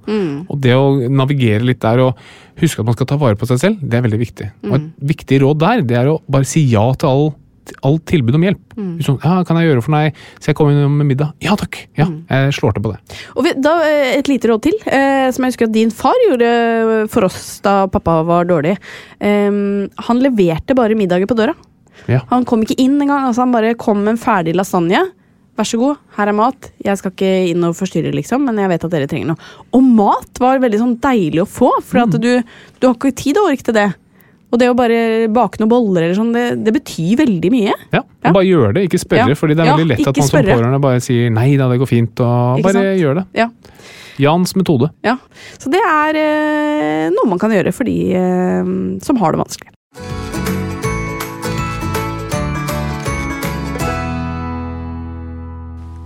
[0.47, 2.15] Og det å navigere litt der og
[2.63, 4.53] huske at man skal ta vare på seg selv, det er veldig viktig.
[4.71, 7.35] Og Et viktig råd der det er å bare si ja til all,
[7.87, 8.77] alt tilbud om hjelp.
[9.05, 10.15] Sånn, ja, 'Kan jeg gjøre for deg?
[10.39, 11.89] Skal jeg komme innom med middag?' Ja takk!
[11.97, 12.99] Ja, jeg slår til på det.
[13.37, 16.15] Og vi, da, eh, Et lite råd til, eh, som jeg husker at din far
[16.29, 18.77] gjorde for oss da pappa var dårlig.
[19.21, 19.51] Eh,
[19.99, 21.55] han leverte bare middager på døra.
[22.07, 22.21] Ja.
[22.31, 23.27] Han kom ikke inn engang.
[23.27, 25.11] Altså han bare kom med en ferdig lasagne.
[25.57, 26.71] Vær så god, her er mat.
[26.85, 29.53] Jeg skal ikke inn og forstyrre, liksom, men jeg vet at dere trenger noe.
[29.73, 32.43] Og mat var veldig sånn deilig å få, for at du,
[32.77, 33.87] du har ikke tid og ork til det.
[34.57, 34.99] Og det å bare
[35.37, 37.75] bake noen boller eller sånn, det, det betyr veldig mye.
[37.93, 38.33] Ja, Ja.
[38.33, 39.29] Bare gjør det, ikke spørre.
[39.31, 39.37] Ja.
[39.39, 40.57] fordi det er veldig lett at man som spørre.
[40.57, 43.01] pårørende bare sier 'nei da, det går fint', og Ikke bare sant?
[43.05, 43.25] gjør det.
[43.37, 43.49] Ja,
[44.19, 44.89] Jans metode.
[45.05, 45.19] ja.
[45.61, 48.65] Så det er eh, noe man kan gjøre for de eh,
[49.05, 49.71] som har det vanskelig.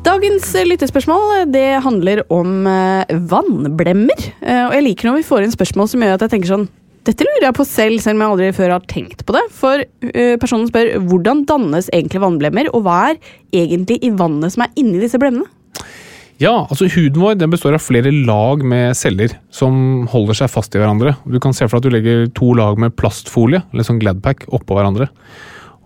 [0.01, 4.23] Dagens lyttespørsmål det handler om eh, vannblemmer.
[4.41, 6.65] Eh, og jeg liker når vi får inn spørsmål som gjør at jeg tenker sånn
[7.09, 9.47] Dette lurer jeg på selv, selv om jeg aldri før har tenkt på det.
[9.57, 13.21] For eh, personen spør hvordan dannes egentlig vannblemmer, og hva er
[13.57, 15.49] egentlig i vannet som er inni disse blemmene?
[16.41, 20.81] Ja, altså huden vår består av flere lag med celler som holder seg fast i
[20.81, 21.13] hverandre.
[21.29, 24.47] Du kan se for deg at du legger to lag med plastfolie, eller sånn Gladpack,
[24.49, 25.11] oppå hverandre.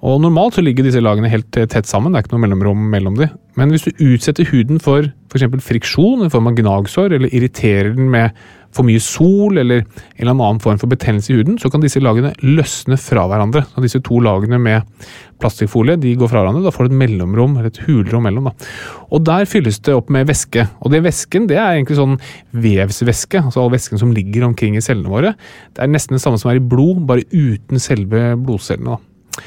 [0.04, 3.16] Og Normalt så ligger disse lagene helt tett sammen, det er ikke noe mellomrom mellom
[3.18, 3.30] de.
[3.58, 5.46] Men hvis du utsetter huden for f.eks.
[5.64, 8.36] friksjon i form av gnagsår, eller irriterer den med
[8.74, 12.02] for mye sol eller en eller annen form for betennelse i huden, så kan disse
[12.02, 13.64] lagene løsne fra hverandre.
[13.70, 15.06] Så disse to lagene med
[15.42, 16.64] plastikkfolie de går fra hverandre.
[16.64, 18.50] Da får du et mellomrom, eller et hulrom mellom.
[18.50, 18.70] Da.
[19.14, 20.66] Og Der fylles det opp med væske.
[20.82, 22.18] Og det væsken det er egentlig sånn
[22.52, 25.34] vevsvæske, altså all væsken som ligger omkring i cellene våre.
[25.74, 28.96] Det er nesten det samme som er i blod, bare uten selve blodcellene.
[28.96, 29.44] Da.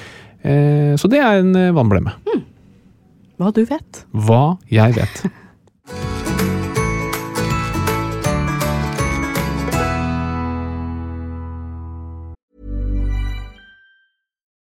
[0.48, 2.16] Eh, så det er en eh, vannblemme.
[2.28, 2.46] Hmm.
[3.38, 4.06] Hva du vet.
[4.16, 5.28] Hva jeg vet.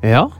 [0.00, 0.30] Ja,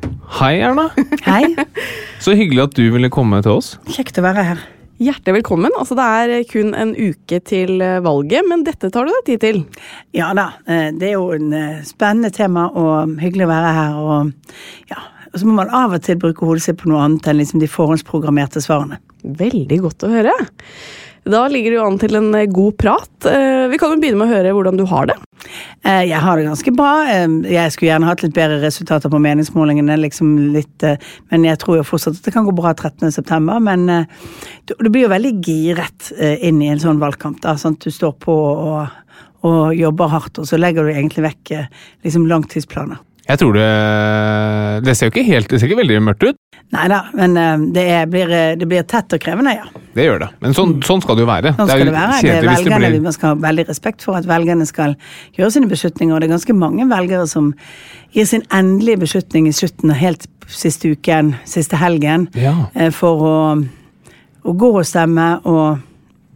[0.40, 0.88] hei Erna.
[1.26, 1.54] Hei,
[2.24, 3.74] Så hyggelig at du ville komme til oss.
[3.92, 4.62] kjekt å være her.
[5.00, 5.72] Hjertelig velkommen.
[5.80, 9.44] Altså, det er kun en uke til eh, valget, men dette tar du deg tid
[9.44, 9.60] til.
[10.16, 14.00] Ja da, eh, det er jo en eh, spennende tema og hyggelig å være her.
[14.00, 17.28] Og ja, og så må man av og til bruke hodet sitt på noe annet
[17.32, 19.00] enn liksom de forhåndsprogrammerte svarene.
[19.40, 20.36] Veldig godt å høre.
[21.28, 23.26] Da ligger det jo an til en eh, god prat.
[23.28, 25.16] Eh, Vi kan jo begynne med å høre hvordan du har det.
[25.84, 26.92] Eh, Jeg har det ganske bra.
[27.44, 30.86] Jeg skulle gjerne hatt litt bedre resultater på meningsmålingene, liksom litt,
[31.30, 33.60] men jeg tror jo fortsatt at det kan gå bra 13.9.
[33.68, 34.06] Men
[34.66, 37.40] du, blir jo veldig giret inn i en sånn valgkamp.
[37.44, 38.88] da, sånn Du står på og,
[39.44, 41.54] og jobber hardt, og så legger du egentlig vekk
[42.04, 43.00] liksom langtidsplaner.
[43.30, 43.66] Jeg tror det
[44.86, 46.38] Det ser jo ikke helt, det ser ikke veldig mørkt ut.
[46.70, 49.66] Nei da, men eh, det, er, blir, eh, det blir tett og krevende, ja.
[49.94, 50.28] Det gjør det.
[50.42, 51.50] Men sånn, sånn skal det jo være.
[51.56, 52.20] Sånn det er skal jo det være.
[52.22, 54.94] Det er det velgerne, blir Man skal ha veldig respekt for at velgerne skal
[55.38, 56.14] gjøre sine beslutninger.
[56.14, 57.50] Og det er ganske mange velgere som
[58.14, 62.54] gir sin endelige beslutning i slutten av helt siste uken, siste helgen, Ja.
[62.74, 63.36] eh, for å,
[64.46, 65.82] å gå og stemme og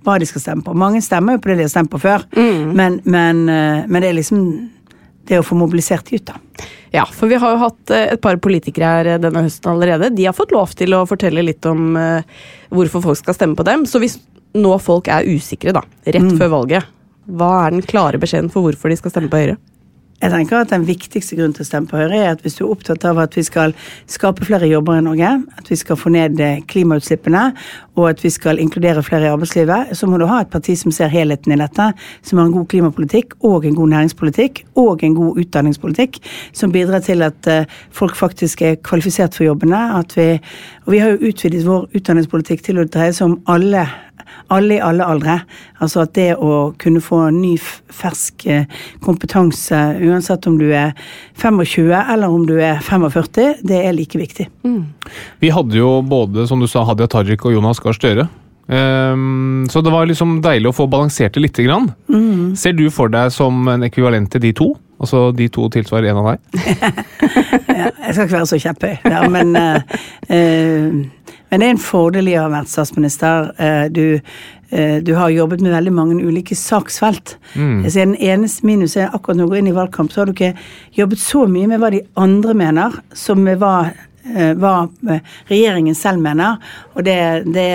[0.04, 0.74] hva de skal stemme på.
[0.76, 4.10] Mange stemmer jo på det de har stemt på før, men, men, eh, men det
[4.10, 4.42] er liksom
[5.28, 6.66] det å få mobilisert de ut, da.
[6.94, 10.12] Ja, for vi har jo hatt eh, et par politikere her eh, denne høsten allerede.
[10.14, 12.42] De har fått lov til å fortelle litt om eh,
[12.74, 13.86] hvorfor folk skal stemme på dem.
[13.90, 14.20] Så hvis
[14.54, 16.90] nå folk er usikre, da, rett før valget,
[17.24, 19.56] hva er den klare beskjeden for hvorfor de skal stemme på Høyre?
[20.22, 22.64] Jeg tenker at Den viktigste grunnen til å stemme på Høyre er at hvis du
[22.64, 23.74] er opptatt av at vi skal
[24.10, 27.42] skape flere jobber i Norge, at vi skal få ned eh, klimautslippene
[27.98, 30.94] og at vi skal inkludere flere i arbeidslivet, så må du ha et parti som
[30.94, 31.90] ser helheten i dette,
[32.22, 36.18] som har en god klimapolitikk og en god næringspolitikk og en god utdanningspolitikk,
[36.54, 39.82] som bidrar til at eh, folk faktisk er kvalifisert for jobbene.
[40.14, 40.30] Vi,
[40.86, 43.86] og vi har jo utvidet vår utdanningspolitikk til å dreie seg om alle
[44.52, 45.38] alle i alle aldre.
[45.82, 47.54] Altså at det å kunne få ny,
[47.94, 48.68] fersk eh,
[49.04, 50.94] kompetanse, uansett om du er
[51.40, 54.48] 25 eller om du er 45, det er like viktig.
[55.40, 58.28] Vi hadde jo både, som du sa, Hadia Tajik og Jonas Gahr Støre.
[58.66, 61.90] Um, så det var liksom deilig å få balansert det lite grann.
[62.08, 62.54] Mm.
[62.56, 64.70] Ser du for deg som en ekvivalent til de to?
[65.04, 66.40] Altså de to tilsvarer en av deg?
[67.74, 71.24] Ja, jeg skal ikke være så kjepphøy, ja, men, uh, eh,
[71.54, 73.52] men det er en fordel i å ha vært statsminister.
[73.62, 74.18] Eh, du,
[74.74, 77.36] eh, du har jobbet med veldig mange ulike saksfelt.
[77.54, 77.84] Mm.
[77.86, 80.32] Så Den eneste minuset er akkurat når du går inn i valgkamp, så har du
[80.34, 80.56] ikke
[80.98, 84.88] jobbet så mye med hva de andre mener, som med hva eh, hva
[85.46, 86.58] regjeringen selv mener.
[86.96, 87.70] Og det, det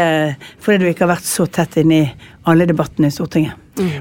[0.60, 2.12] fordi du ikke har vært så tett inne i
[2.52, 3.56] alle debattene i Stortinget.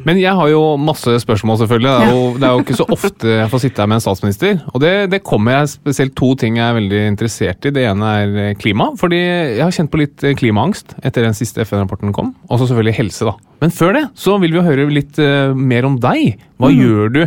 [0.06, 1.90] Men jeg har jo masse spørsmål, selvfølgelig.
[1.90, 4.04] Det er, jo, det er jo ikke så ofte jeg får sitte her med en
[4.04, 4.60] statsminister.
[4.72, 7.74] Og det, det kommer jeg spesielt to ting jeg er veldig interessert i.
[7.74, 8.90] Det ene er eh, klima.
[8.98, 12.34] Fordi jeg har kjent på litt eh, klimaangst etter den siste FN-rapporten kom.
[12.48, 13.36] Og så selvfølgelig helse, da.
[13.64, 16.38] Men før det så vil vi høre litt uh, mer om deg.
[16.62, 17.22] Hva gjør du?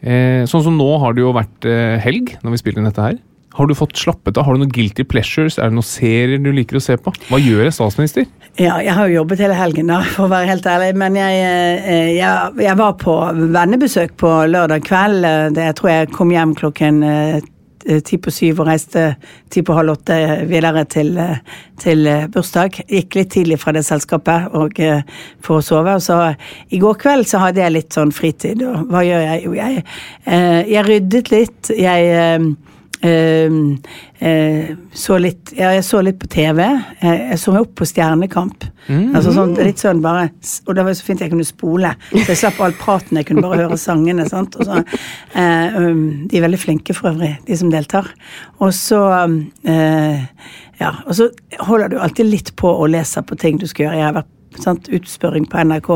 [0.00, 1.66] Eh, sånn som nå har det jo vært
[2.02, 3.18] helg når vi spiller inn dette her.
[3.58, 4.44] Har du fått slappet av?
[4.46, 5.58] Har du noen guilty pleasures?
[5.58, 7.12] Er det noen serier du liker å se på?
[7.28, 8.28] Hva gjør en statsminister?
[8.58, 10.90] Ja, jeg har jo jobbet hele helgen, da, for å være helt ærlig.
[11.02, 11.40] Men jeg,
[11.82, 13.14] eh, jeg, jeg var på
[13.56, 15.24] vennebesøk på lørdag kveld.
[15.26, 17.40] Eh, Det, jeg tror jeg kom hjem klokken eh,
[18.06, 19.04] ti på syv og reiste
[19.50, 20.16] ti på halv åtte
[20.50, 21.38] videre til, eh,
[21.80, 22.82] til eh, bursdag.
[22.86, 25.02] Gikk litt tidlig fra det selskapet og, eh,
[25.42, 25.94] for å sove.
[25.98, 26.20] Og så
[26.70, 28.62] i går kveld så hadde jeg litt sånn fritid.
[28.62, 29.44] Og hva gjør jeg?
[29.48, 29.84] Jo, jeg,
[30.26, 31.70] eh, jeg ryddet litt.
[31.74, 32.54] Jeg
[33.06, 33.52] eh,
[34.18, 36.62] eh, så litt Ja, jeg så litt på TV.
[37.00, 38.66] Jeg, jeg så meg opp på Stjernekamp.
[38.90, 40.30] Altså sånn, litt sånn bare
[40.66, 41.92] Og det var så fint jeg kunne spole.
[42.10, 43.20] Så jeg slapp all praten.
[43.20, 44.26] Jeg kunne bare høre sangene.
[44.30, 44.58] Sant?
[44.58, 48.10] Så, uh, um, de er veldig flinke for øvrig, de som deltar.
[48.60, 49.00] Og så
[49.68, 50.26] eh,
[50.80, 51.28] Ja, og så
[51.60, 53.98] holder du alltid litt på og leser på ting du skal gjøre.
[54.00, 55.88] Jeg har vært sant, utspørring på NRK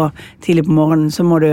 [0.44, 1.48] tidlig på morgenen, så må du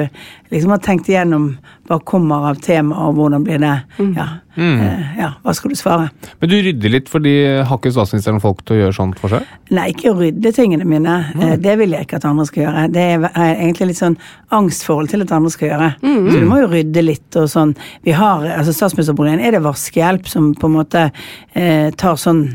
[0.51, 1.55] liksom ha tenkt igjennom
[1.89, 3.71] hva kommer av tema, og hvordan blir det
[4.15, 6.09] ja, eh, ja, hva skal du svare?
[6.39, 7.33] Men du rydder litt, fordi
[7.65, 9.47] har ikke statsministeren folk til å gjøre sånt for seg?
[9.73, 11.17] Nei, ikke å rydde tingene mine.
[11.39, 12.85] Eh, Det vil jeg ikke at andre skal gjøre.
[12.93, 14.17] Det er egentlig litt sånn
[14.51, 15.91] angstforhold til at andre skal gjøre.
[16.01, 17.75] Så du må jo rydde litt og sånn.
[18.03, 21.07] Vi har, altså Statsministerboligen er det vaskehjelp som på en måte
[21.55, 22.45] eh, tar sånn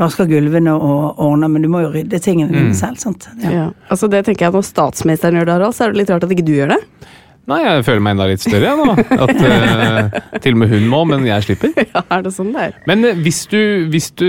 [0.00, 2.96] Vasker gulvene og ordner, men du må jo rydde tingene dine selv.
[3.02, 3.28] sant?
[3.42, 3.50] Ja.
[3.52, 3.66] Ja.
[3.92, 6.32] Altså det tenker jeg Når statsministeren gjør det, Harald, så er det litt rart at
[6.32, 6.80] ikke du gjør det.
[7.50, 8.92] Nei, jeg føler meg enda litt større, jeg nå.
[9.24, 11.72] At uh, til og med hun må, men jeg slipper.
[11.90, 12.76] Ja, er det sånn det er?
[12.86, 13.58] Men eh, hvis du,
[13.90, 14.28] hvis du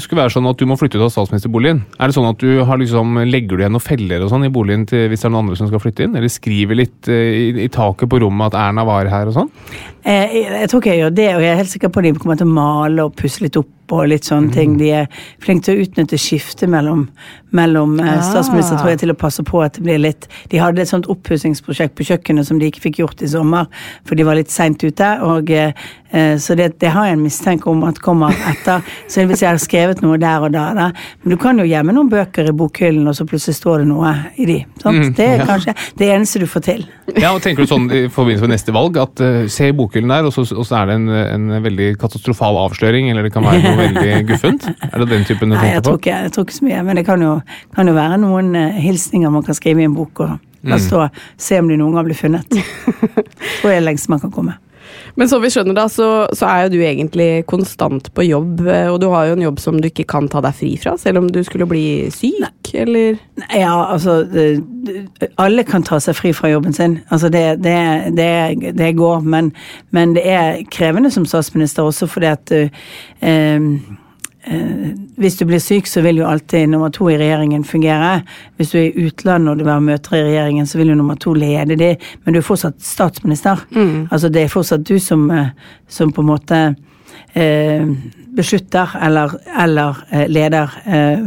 [0.00, 2.62] skulle være sånn at du må flytte ut av statsministerboligen, er det sånn at du
[2.64, 5.34] har liksom, legger du igjen noen feller og sånn i boligen til, hvis det er
[5.34, 6.16] noen andre som skal flytte inn?
[6.16, 9.52] Eller skriver litt uh, i, i taket på rommet at Erna var her og sånn?
[10.00, 12.08] Eh, Jeg, jeg tror ikke jeg gjør det, og jeg er helt sikker på at
[12.08, 14.76] de kommer til å male og pusse litt opp og litt sånne ting.
[14.80, 15.08] De er
[15.42, 17.06] flinke til å utnytte skiftet mellom,
[17.56, 18.20] mellom ah.
[18.24, 21.08] statsminister tror jeg, til å passe på at det blir litt De hadde et sånt
[21.10, 23.66] oppussingsprosjekt på kjøkkenet som de ikke fikk gjort i sommer,
[24.06, 25.10] for de var litt seint ute.
[25.26, 25.74] og eh, eh,
[26.10, 28.82] Så det, det har jeg en mistanke om at kommer etter.
[29.06, 30.88] Så hvis jeg har skrevet noe der og da, da.
[31.22, 34.10] Men du kan jo gjemme noen bøker i bokhyllen, og så plutselig står det noe
[34.34, 34.56] i de.
[34.82, 35.46] Mm, det er ja.
[35.46, 36.82] kanskje det eneste du får til.
[37.14, 40.12] Ja, og tenker du sånn i forbindelse med neste valg, at uh, se i bokhyllen
[40.12, 43.46] der, og så, og så er det en, en veldig katastrofal avsløring, eller det kan
[43.46, 44.68] være noe veldig guffent?
[44.90, 46.04] Er det den typen du Nei, jeg tenker tror, på?
[46.04, 46.84] ikke, jeg tror ikke så mye.
[46.86, 47.34] Men det kan jo,
[47.76, 51.08] kan jo være noen uh, hilsninger man kan skrive i en bok og la Mm.
[51.40, 52.56] Se om de noen gang blir funnet.
[53.62, 54.58] tror jeg lengst man kan komme.
[55.18, 58.88] Men som vi skjønner da, så, så er jo du egentlig konstant på jobb, eh,
[58.90, 61.22] og du har jo en jobb som du ikke kan ta deg fri fra, selv
[61.22, 63.18] om du skulle bli syk, eller?
[63.56, 64.20] Ja, altså
[65.40, 67.00] Alle kan ta seg fri fra jobben sin.
[67.10, 67.78] Altså det, det,
[68.16, 69.24] det, det går.
[69.26, 69.50] Men,
[69.90, 72.70] men det er krevende som statsminister også fordi at eh,
[73.20, 73.60] eh,
[75.20, 78.22] Hvis du blir syk, så vil jo alltid nummer to i regjeringen fungere.
[78.56, 81.18] Hvis du er i utlandet og du har møter i regjeringen, så vil jo nummer
[81.20, 83.60] to lede de, Men du er fortsatt statsminister.
[84.10, 85.52] Altså det er fortsatt du som, eh,
[85.88, 86.74] som på en måte
[87.34, 87.86] eh,
[88.36, 91.18] beslutter eller, eller eh, leder eh,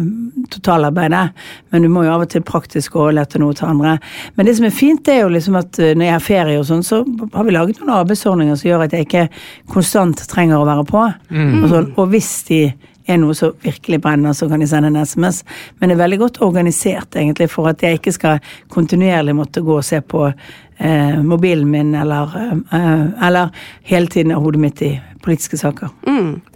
[0.50, 1.30] totalarbeidet.
[1.70, 3.98] Men du må jo av og til praktisk overlate noe til andre.
[4.36, 6.62] Men det som er fint, det er jo liksom at eh, når jeg har ferie
[6.62, 9.28] og sånn, så har vi laget noen arbeidsordninger som gjør at jeg ikke
[9.74, 11.04] konstant trenger å være på.
[11.04, 11.92] Og, sånn.
[11.98, 12.64] og hvis de
[13.08, 15.44] er noe som virkelig brenner, så kan de sende en SMS.
[15.80, 18.40] Men det er veldig godt organisert, egentlig, for at jeg ikke skal
[18.72, 22.32] kontinuerlig måtte gå og se på eh, mobilen min, eller,
[22.72, 23.52] eh, eller
[23.90, 25.92] hele tiden ha hodet mitt i politiske saker.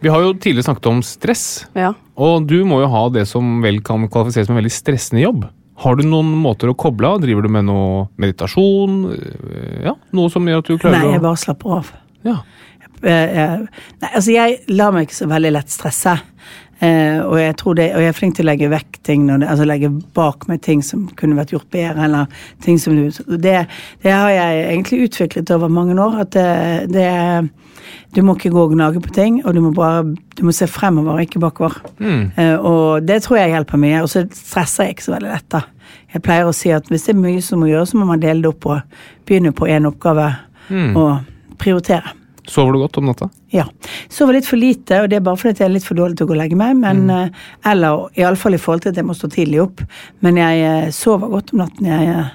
[0.04, 1.94] Vi har jo tidligere snakket om stress, Ja.
[2.18, 5.46] og du må jo ha det som vel kan kvalifiseres som en veldig stressende jobb.
[5.78, 7.20] Har du noen måter å koble av?
[7.22, 8.96] Driver du med noe meditasjon?
[9.14, 11.92] Øh, Ja, Noe som gjør at du klarer Nei, jeg bare slapper av.
[12.26, 12.38] ja.
[13.04, 13.58] Eh, eh,
[14.02, 16.16] Nei, altså jeg lar meg ikke så veldig lett stresse.
[16.80, 19.48] Eh, og jeg tror det, og jeg er flink til å legge vekk ting, det,
[19.50, 22.04] altså legge bak meg ting som kunne vært gjort bedre.
[22.06, 22.26] eller
[22.62, 23.56] ting som du, det,
[24.04, 26.20] det har jeg egentlig utviklet over mange år.
[26.26, 27.50] At det, det
[28.16, 30.04] Du må ikke gå og gnage på ting, og du må bare
[30.38, 31.80] du må se fremover, ikke bakover.
[32.38, 34.02] Eh, og det tror jeg hjelper mye.
[34.04, 35.50] Og så stresser jeg ikke så veldig lett.
[35.52, 35.62] da.
[36.14, 38.22] Jeg pleier å si at hvis det er mye som må gjøres, så må man
[38.22, 40.30] dele det opp og begynne på én oppgave
[40.96, 42.14] og prioritere.
[42.48, 43.28] Sover du godt om natta?
[43.52, 43.66] Ja.
[44.14, 46.28] Sover litt for lite, og det er bare fordi jeg er litt for dårlig til
[46.28, 46.78] å gå og legge meg.
[46.80, 47.40] Men, mm.
[47.68, 49.84] Eller iallfall i forhold til at jeg må stå tidlig opp.
[50.24, 51.90] Men jeg eh, sover godt om natten.
[51.92, 52.30] Jeg eh,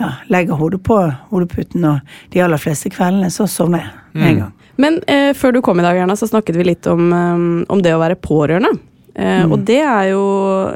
[0.00, 1.00] ja, legger hodet på
[1.32, 4.52] hodeputen, og de aller fleste kveldene så sovner jeg med en gang.
[4.80, 7.82] Men eh, før du kom i dag, Erna, så snakket vi litt om, eh, om
[7.82, 8.74] det å være pårørende.
[9.16, 10.24] Eh, Og det er jo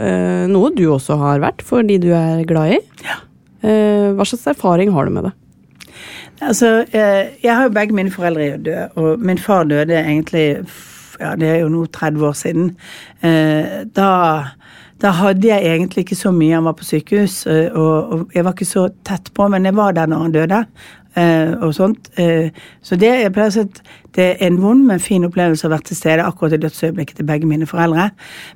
[0.00, 2.80] eh, noe du også har vært, for de du er glad i.
[3.60, 5.34] Eh, hva slags erfaring har du med det?
[6.40, 10.64] Altså, eh, jeg har jo begge mine foreldre døde, og min far døde egentlig
[11.20, 12.76] Ja, det er jo nå 30 år siden.
[13.22, 14.44] Eh, Da,
[15.02, 16.54] da hadde jeg egentlig ikke så mye.
[16.54, 19.76] Han var på sykehus, eh, og, og jeg var ikke så tett på, men jeg
[19.76, 20.64] var der når han døde.
[21.60, 22.08] Og sånt.
[22.82, 23.80] Så det, jeg pleier å si at
[24.14, 27.16] det er en vond, men fin opplevelse å ha vært til stede akkurat i dødsøyeblikket
[27.16, 28.10] til begge mine foreldre.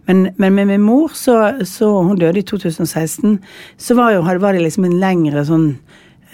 [0.07, 3.41] Men, men med min mor, så, så hun døde i 2016,
[3.77, 5.75] så var, jo, var det liksom en lengre sånn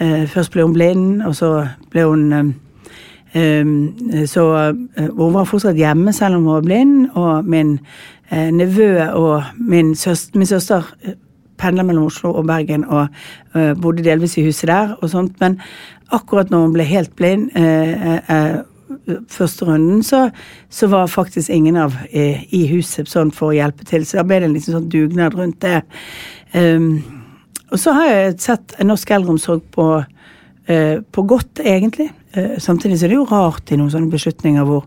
[0.01, 1.51] først ble hun blind, og så
[1.91, 2.51] ble hun eh,
[3.41, 4.45] eh, Så
[4.97, 7.79] hun var fortsatt hjemme selv om hun var blind, og min
[8.31, 10.83] nevø og min søster, min søster
[11.59, 13.07] pendla mellom Oslo og Bergen og
[13.81, 15.59] bodde delvis i huset der og sånt, men
[16.11, 17.51] akkurat når hun ble helt blind
[19.29, 20.29] første runden, så,
[20.69, 24.05] så var faktisk ingen av i huset sånn for å hjelpe til.
[24.05, 25.81] Så da ble det en liten sånn dugnad rundt det.
[26.55, 27.20] Um,
[27.71, 29.87] og så har jeg sett norsk eldreomsorg på,
[30.67, 32.09] eh, på godt, egentlig.
[32.33, 34.85] Eh, samtidig så er det jo rart i noen sånne beslutninger hvor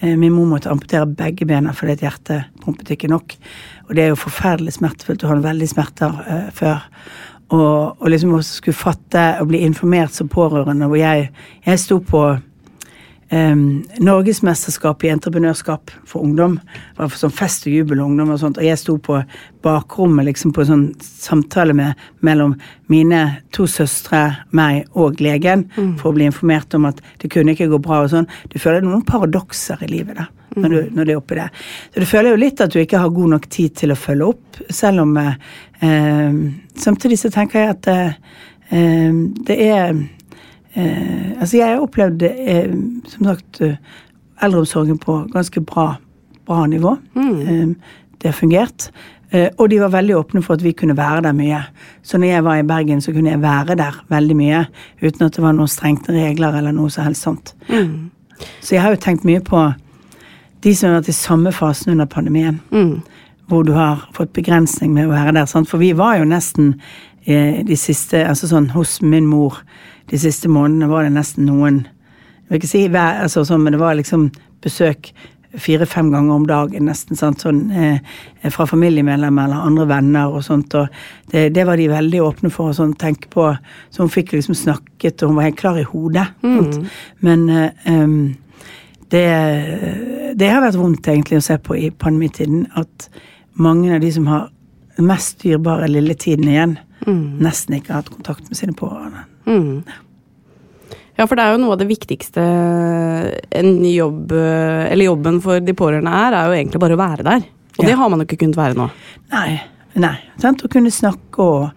[0.00, 3.36] eh, min mor måtte amputere begge bena fordi et hjerte pumpet ikke nok.
[3.88, 6.84] Og det er jo forferdelig smertefullt å ha veldig smerter eh, før.
[7.54, 11.28] Og, og liksom også skulle fatte og bli informert som pårørende, hvor jeg,
[11.66, 12.24] jeg sto på
[13.30, 16.58] um, Norgesmesterskapet i entreprenørskap for ungdom.
[16.94, 18.60] Det var for sånn fest og jubel og ungdom og sånt.
[18.60, 19.18] Og jeg sto på
[19.66, 22.54] bakrommet liksom på en sånn samtale med, mellom
[22.92, 23.22] mine
[23.54, 24.22] to søstre,
[24.56, 25.66] meg og legen,
[25.98, 28.28] for å bli informert om at det kunne ikke gå bra og sånn.
[28.52, 30.30] Du føler noen paradokser i livet da.
[30.56, 31.50] Når du, når det er oppi det.
[31.92, 34.28] Så du føler jo litt at du ikke har god nok tid til å følge
[34.30, 36.38] opp, selv om eh,
[36.80, 39.98] Samtidig så tenker jeg at eh, det er
[40.76, 42.70] eh, Altså, jeg opplevde eh,
[43.08, 43.76] som sagt, eh,
[44.42, 45.96] eldreomsorgen på ganske bra,
[46.46, 46.96] bra nivå.
[47.16, 47.68] Eh,
[48.22, 48.90] det har fungert.
[49.30, 51.62] Eh, og de var veldig åpne for at vi kunne være der mye.
[52.02, 54.66] Så når jeg var i Bergen, så kunne jeg være der veldig mye
[55.02, 57.54] uten at det var noen strengte regler eller noe så helst sånt.
[58.60, 59.72] Så jeg har jo tenkt mye på
[60.64, 62.60] de som har vært i samme fasen under pandemien.
[63.48, 65.46] Hvor du har fått begrensning med å være der.
[65.46, 65.68] Sant?
[65.68, 66.80] For vi var jo nesten
[67.26, 69.60] eh, de siste Altså sånn hos min mor
[70.10, 71.84] de siste månedene var det nesten noen
[72.46, 74.28] Jeg vil ikke si hver, altså, sånn, men det var liksom
[74.62, 75.10] besøk
[75.58, 77.18] fire-fem ganger om dagen, nesten.
[77.18, 77.42] Sant?
[77.42, 77.98] Sånn, eh,
[78.52, 80.74] fra familiemedlemmer eller andre venner og sånt.
[80.78, 80.88] Og
[81.32, 83.48] det, det var de veldig åpne for å sånn, tenke på.
[83.90, 86.26] Så hun fikk liksom snakket, og hun var helt klar i hodet.
[86.42, 86.88] Mm.
[87.26, 88.18] Men eh, um,
[89.14, 89.26] det,
[90.38, 93.08] det har vært vondt egentlig å se på i pandemitiden at
[93.58, 94.50] mange av de som har
[95.02, 99.26] mest dyrebare lille tiden igjen, nesten ikke har hatt kontakt med sine pårørende.
[101.16, 102.42] Ja, for det er jo noe av det viktigste
[103.56, 107.46] en jobb, eller jobben for de pårørende er, er jo egentlig bare å være der.
[107.78, 107.88] Og Ja.
[107.90, 108.90] det har man jo ikke kunnet være nå.
[109.32, 109.60] Nei.
[109.96, 110.62] nei, sant?
[110.64, 111.70] Å kunne snakke og,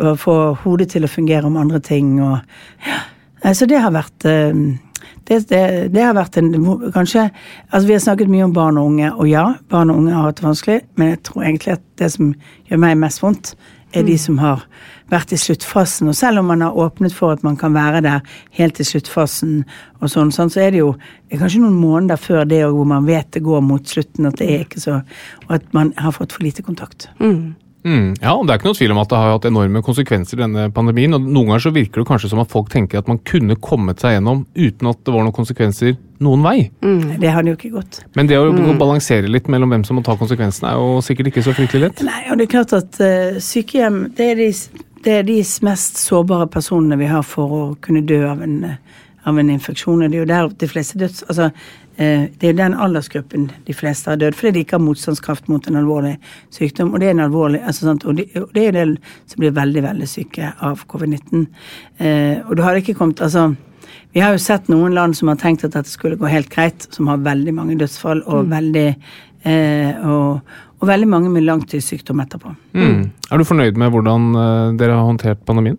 [0.00, 2.14] og få hodet til å fungere om andre ting.
[2.24, 2.38] Og,
[2.86, 2.98] ja.
[3.42, 4.52] Eh, Så det har vært eh,
[5.28, 6.50] det, det, det har vært en
[6.94, 7.30] Kanskje
[7.72, 10.28] Altså, vi har snakket mye om barn og unge, og ja, barn og unge har
[10.30, 12.34] hatt det vanskelig, men jeg tror egentlig at det som
[12.70, 13.54] gjør meg mest vondt,
[13.92, 14.64] er de som har
[15.12, 16.10] vært i sluttfasen.
[16.10, 19.60] Og selv om man har åpnet for at man kan være der helt til sluttfasen,
[20.00, 20.94] og sånn, sånn så er det jo
[21.26, 24.28] det er kanskje noen måneder før det og hvor man vet det går mot slutten,
[24.28, 25.00] at det er ikke så
[25.46, 27.08] Og at man har fått for lite kontakt.
[27.86, 30.40] Mm, ja, og Det er ikke noe tvil om at det har hatt enorme konsekvenser,
[30.40, 31.14] denne pandemien.
[31.14, 34.02] og Noen ganger så virker det kanskje som at folk tenker at man kunne kommet
[34.02, 36.56] seg gjennom uten at det var noen konsekvenser noen vei.
[37.20, 38.00] Det hadde jo ikke gått.
[38.18, 38.74] Men det å mm.
[38.80, 42.02] balansere litt mellom hvem som må ta konsekvensene, er jo sikkert ikke så fryktelig lett.
[42.08, 45.98] Nei, og det er klart at uh, sykehjem det er, de, det er de mest
[46.00, 50.02] sårbare personene vi har for å kunne dø av en, eh, av en infeksjon.
[50.02, 51.24] Og det er jo der de fleste døds...
[51.28, 51.50] Altså,
[51.98, 55.48] eh, det er jo den aldersgruppen de fleste har dødd fordi de ikke har motstandskraft
[55.48, 56.16] mot en alvorlig
[56.54, 56.92] sykdom.
[56.92, 59.56] Og det er en alvorlig, altså, sant, og, og det er jo det som blir
[59.56, 61.46] veldig, veldig syke av covid-19.
[61.98, 63.54] Eh, og du har ikke kommet Altså,
[64.12, 66.88] vi har jo sett noen land som har tenkt at dette skulle gå helt greit,
[66.94, 68.86] som har veldig mange dødsfall og veldig
[69.44, 70.40] eh, og,
[70.80, 72.52] og veldig mange med langtidssykdom etterpå.
[72.76, 73.10] Mm.
[73.30, 75.78] Er du fornøyd med hvordan eh, dere har håndtert pandemien?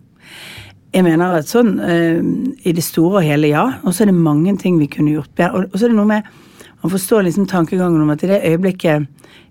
[0.94, 2.18] Jeg mener at sånn eh,
[2.66, 3.64] i det store og hele, ja.
[3.84, 5.66] Og så er det mange ting vi kunne gjort bedre.
[5.68, 6.36] Og, så er det noe med
[6.78, 9.08] Man forstår liksom tankegangen om at i det øyeblikket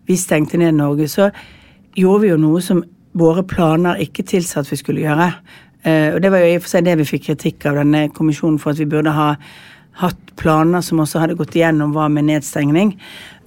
[0.08, 1.26] vi stengte ned Norge, så
[1.92, 2.80] gjorde vi jo noe som
[3.20, 5.28] våre planer ikke tilsa at vi skulle gjøre.
[5.84, 8.06] Eh, og det var jo i og for seg det vi fikk kritikk av denne
[8.16, 9.34] kommisjonen for at vi burde ha
[10.00, 12.96] hatt planer som også hadde gått igjennom hva med nedstengning.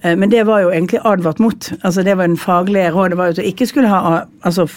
[0.03, 1.71] Eh, Men det var jo egentlig advart mot.
[1.83, 3.09] Altså Det var en faglig råd.
[3.09, 4.67] Det var jo at du ikke skulle ha altså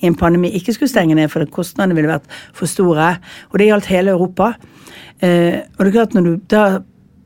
[0.00, 3.16] i en pandemi ikke skulle stenge ned, for kostnadene ville vært for store.
[3.52, 4.54] Og det gjaldt hele Europa.
[5.22, 6.78] Eh, og det er klart når du da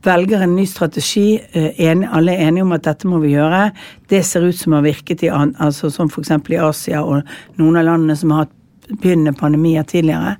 [0.03, 3.71] velger en ny strategi, eh, en, alle er enige om at dette må vi gjøre,
[4.09, 6.31] det ser ut som har virket i altså som f.eks.
[6.49, 7.23] i Asia og
[7.57, 8.55] noen av landene som har hatt
[9.01, 10.37] begynnende pandemier tidligere,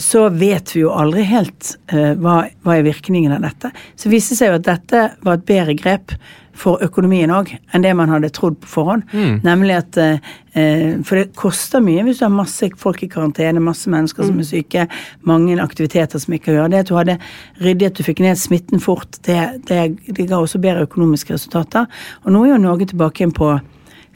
[0.00, 3.70] så vet vi jo aldri helt eh, hva, hva er virkningen av dette.
[4.00, 6.14] Så viste det seg jo at dette var et bedre grep
[6.56, 9.04] for økonomien òg enn det man hadde trodd på forhånd.
[9.44, 13.60] Nemlig at eh, eh, For det koster mye hvis du har masse folk i karantene,
[13.60, 14.88] masse mennesker som er syke,
[15.28, 16.84] mange aktiviteter som ikke gjør det.
[16.84, 17.18] At du hadde
[17.60, 21.84] ryddig, at du fikk ned smitten fort, det, det, det ga også bedre økonomiske resultater.
[22.24, 23.58] Og nå er jo Norge tilbake igjen på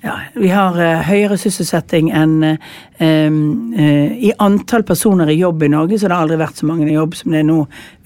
[0.01, 2.57] ja, vi har uh, høyere sysselsetting enn eh,
[3.01, 6.89] uh, I antall personer i jobb i Norge så det har aldri vært så mange
[6.89, 7.59] i jobb som det er nå.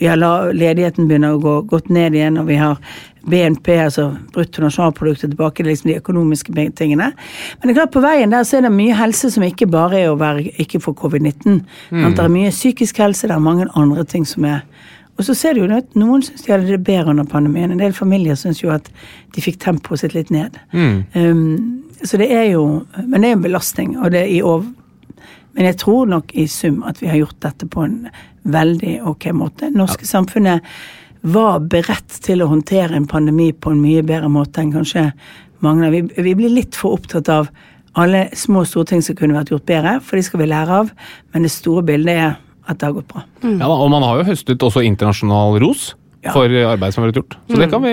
[0.02, 2.80] Vi har la, Ledigheten begynner å gå godt ned igjen, og vi har
[3.24, 7.12] BNP, altså bruttonasjonalproduktet, tilbake til liksom de økonomiske tingene.
[7.14, 10.02] Men det er klart på veien der så er det mye helse som ikke bare
[10.02, 11.62] er å være ikke få covid-19.
[11.94, 12.10] Mm.
[12.10, 14.66] Det er mye psykisk helse, det er mange andre ting som er
[15.14, 17.70] og så ser du jo at noen syns de hadde det bedre under pandemien.
[17.70, 18.88] En del familier syns jo at
[19.34, 20.56] de fikk tempoet sitt litt ned.
[21.14, 23.94] Um, så det er jo Men det er en belastning.
[23.98, 24.66] Og det er i over,
[25.54, 28.08] men jeg tror nok i sum at vi har gjort dette på en
[28.42, 29.70] veldig ok måte.
[29.70, 30.66] Norske samfunnet
[31.22, 35.06] var beredt til å håndtere en pandemi på en mye bedre måte enn kanskje
[35.64, 35.92] mange.
[35.94, 37.48] Vi, vi blir litt for opptatt av
[37.94, 40.90] alle små store ting som kunne vært gjort bedre, for de skal vi lære av.
[41.32, 42.34] Men det store bildet er
[42.66, 43.22] at det har gått bra.
[43.44, 45.94] Ja, og man har jo høstet også internasjonal ros
[46.24, 46.32] Ja.
[46.32, 47.34] for arbeid som har vært gjort.
[47.50, 47.90] Så det kan vi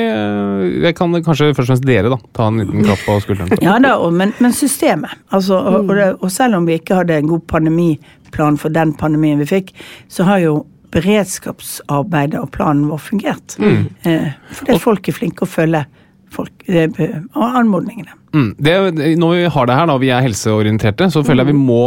[0.82, 3.60] Det kan kanskje først og fremst dere da, ta en liten klapp på skulderen for.
[3.66, 5.12] Ja da, og, men, men systemet.
[5.32, 8.94] Altså, og, og, det, og selv om vi ikke hadde en god pandemiplan for den
[8.96, 9.74] pandemien vi fikk,
[10.08, 10.62] så har jo
[10.92, 13.58] beredskapsarbeidet og planen vår fungert.
[13.60, 15.86] Eh, fordi folk er flinke å følge
[16.32, 16.88] folk, eh,
[17.36, 18.16] anmodningene.
[18.32, 18.52] Mm.
[18.58, 18.76] Det,
[19.20, 21.84] når vi har det her, da, vi er helseorienterte, så føler jeg vi må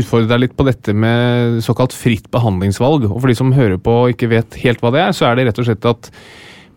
[0.00, 3.08] utfordre deg litt på dette med såkalt fritt behandlingsvalg.
[3.08, 5.38] Og for de som hører på og ikke vet helt hva det er, så er
[5.38, 6.10] det rett og slett at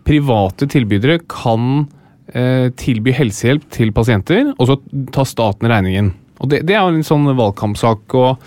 [0.08, 1.84] private tilbydere kan
[2.32, 4.80] eh, tilby helsehjelp til pasienter, og så
[5.12, 6.14] tar staten regningen.
[6.40, 8.40] Og det, det er jo en sånn valgkampsak, og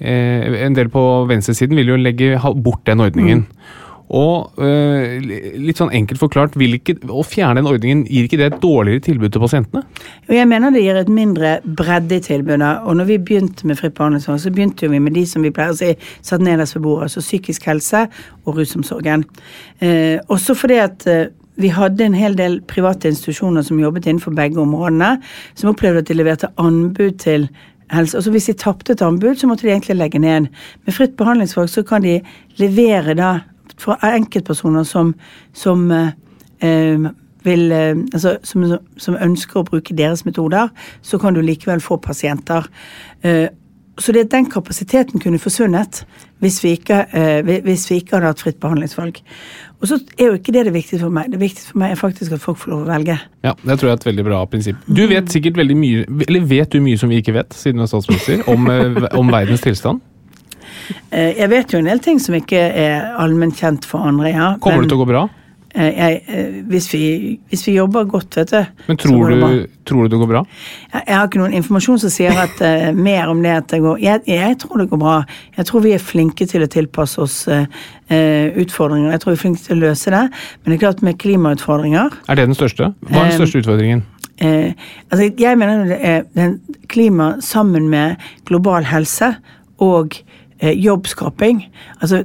[0.00, 3.44] eh, en del på venstresiden vil jo legge bort den ordningen.
[4.12, 5.22] Og øh,
[5.64, 9.32] litt sånn enkelt forklart, ikke, å fjerne den ordningen, gir ikke det et dårligere tilbud
[9.32, 9.84] til pasientene?
[10.28, 12.72] Jeg mener det gir et mindre bredde i tilbudet.
[12.84, 15.72] Og når vi begynte med fritt behandlingsvalg, så begynte vi med de som vi pleier
[15.72, 18.04] å si satt nederst ved bordet, altså psykisk helse
[18.44, 19.24] og rusomsorgen.
[19.80, 24.34] Eh, også fordi at eh, vi hadde en hel del private institusjoner som jobbet innenfor
[24.36, 25.16] begge områdene,
[25.54, 27.48] som opplevde at de leverte anbud til
[27.94, 28.18] helse.
[28.18, 30.50] Altså Hvis de tapte et anbud, så måtte de egentlig legge ned.
[30.84, 32.20] Med fritt behandlingsvalg så kan de
[32.58, 33.32] levere da
[33.78, 35.14] for enkeltpersoner som,
[35.52, 36.12] som eh,
[36.60, 37.10] eh,
[37.44, 38.64] vil, eh, altså, som,
[38.96, 42.68] som ønsker å bruke deres metoder, så kan du likevel få pasienter.
[43.22, 43.48] Eh,
[43.98, 46.00] så det, den kapasiteten kunne forsvunnet
[46.42, 46.96] hvis vi, ikke,
[47.62, 49.20] hvis vi ikke hadde hatt fritt behandlingsvalg.
[49.78, 51.30] Og så er jo ikke det det viktige for meg.
[51.30, 53.14] Det viktige for meg er faktisk at folk får lov å velge.
[53.46, 54.82] Ja, Det tror jeg er et veldig bra prinsipp.
[54.90, 57.86] Du vet sikkert veldig mye, eller vet du mye som vi ikke vet, siden du
[57.86, 58.66] er statsminister, om,
[59.14, 60.02] om verdens tilstand?
[61.10, 64.52] Eh, Jeg vet jo en del ting som ikke er allmennkjent for andre, ja.
[64.60, 65.24] Kommer men, det til å gå bra?
[65.74, 68.64] eh, Jeg, eh, hvis, vi, hvis vi jobber godt, vet du.
[68.88, 70.44] Men tror du, tror du det går bra?
[70.92, 73.80] Jeg, jeg har ikke noen informasjon som sier at, uh, mer om det at det
[73.82, 75.16] går jeg, jeg tror det går bra.
[75.58, 77.66] Jeg tror vi er flinke til å tilpasse oss eh,
[78.62, 79.10] utfordringer.
[79.14, 80.24] Jeg tror vi er flinke til å løse det.
[80.62, 82.92] Men det er klart med klimautfordringer Er det den største?
[83.10, 84.04] Hva er den største utfordringen?
[84.42, 84.72] Uh,
[85.12, 86.56] altså jeg mener det er den
[86.90, 88.16] klima sammen med
[88.48, 89.36] global helse
[89.82, 91.66] og eh, jobbskaping.
[92.00, 92.24] Altså,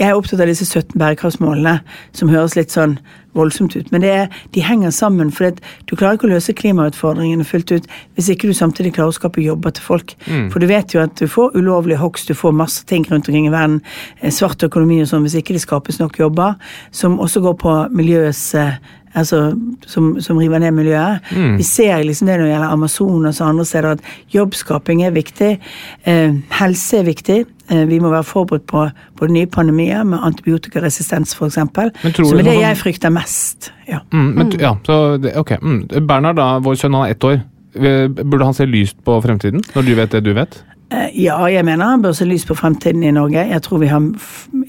[0.00, 1.80] jeg er opptatt av disse 17 bærekraftsmålene,
[2.16, 2.96] som høres litt sånn
[3.36, 3.90] voldsomt ut.
[3.92, 5.52] Men det er, de henger sammen, for
[5.86, 9.44] du klarer ikke å løse klimautfordringene fullt ut hvis ikke du samtidig klarer å skape
[9.44, 10.14] jobber til folk.
[10.50, 13.46] For du vet jo at du får ulovlig hogst, du får masse ting rundt omkring
[13.46, 13.80] i verden,
[14.20, 16.56] eh, svart økonomi og sånn, hvis ikke det skapes nok jobber,
[16.90, 18.80] som også går på miljøets eh,
[19.14, 19.40] altså,
[19.86, 21.20] som, som river ned miljøet.
[21.58, 25.58] Vi ser liksom det når det gjelder Amazonas og andre steder, at jobbskaping er viktig.
[26.06, 27.38] Eh, helse er viktig.
[27.70, 28.86] Eh, vi må være forberedt på,
[29.18, 31.54] på nye pandemier med antibiotikaresistens f.eks.
[31.54, 33.72] Som Men tror du er det sånn- jeg frykter mest.
[33.88, 34.00] Ja.
[34.12, 35.56] Mm, men, ja, så det, ok.
[35.62, 35.80] Mm.
[36.06, 37.40] Bernhard, da, vår sønn, han er ett år.
[37.74, 40.62] Eh, Burde han se lyst på fremtiden, når du vet det du vet?
[40.92, 43.44] Eh, Ja, jeg mener han bør se lys på fremtiden i Norge.
[43.48, 44.02] Jeg tror vi har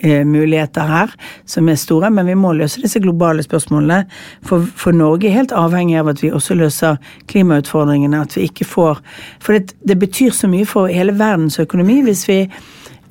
[0.04, 1.14] eh, muligheter her
[1.46, 4.06] som er store, men vi må løse disse globale spørsmålene.
[4.46, 6.98] For, for Norge er helt avhengig av at vi også løser
[7.28, 8.22] klimautfordringene.
[8.22, 9.02] At vi ikke får
[9.40, 12.40] For det, det betyr så mye for hele verdens økonomi hvis vi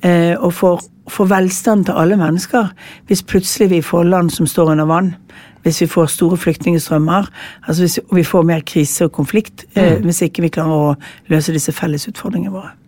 [0.03, 2.71] eh, og for, for velstand til alle mennesker
[3.07, 5.15] hvis plutselig vi får land som står under vann.
[5.61, 7.27] Hvis vi får store flyktningstrømmer,
[7.67, 10.95] altså hvis vi får mer krise og konflikt, eh, hvis ikke vi klarer å
[11.29, 12.80] løse disse felles utfordringene våre.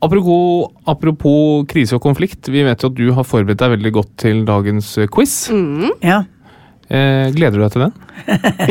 [0.00, 4.12] Apropos, apropos krise og konflikt, vi vet jo at du har forberedt deg veldig godt
[4.22, 5.34] til dagens quiz.
[5.52, 5.90] quiz.
[6.00, 6.22] Ja.
[6.90, 7.92] Eh, gleder du deg til den?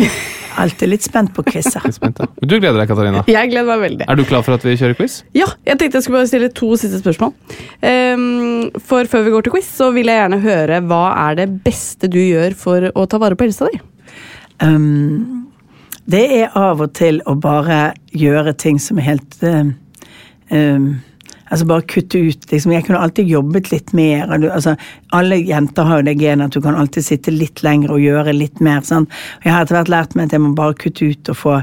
[0.60, 1.86] Alltid litt spent på quizer.
[1.86, 2.10] Ja.
[2.42, 3.22] Du gleder deg, Katarina.
[3.32, 4.08] Jeg gleder meg veldig.
[4.12, 5.22] Er du klar for at vi kjører quiz?
[5.38, 7.32] Ja, jeg tenkte jeg skulle bare stille to siste spørsmål.
[7.80, 11.48] Um, for før vi går til quiz, så vil jeg gjerne høre hva er det
[11.64, 13.80] beste du gjør for å ta vare på helsa di?
[14.60, 15.46] Um,
[16.10, 19.78] det er av og til å bare gjøre ting som er helt um,
[21.50, 24.30] Altså bare kutte ut liksom, Jeg kunne alltid jobbet litt mer.
[24.30, 24.76] altså,
[25.12, 28.36] alle jenter har jo det genet at du kan alltid sitte litt lenger og gjøre
[28.38, 28.84] litt mer.
[28.86, 29.08] Og
[29.44, 31.56] jeg har etter hvert lært meg at jeg må bare kutte ut og få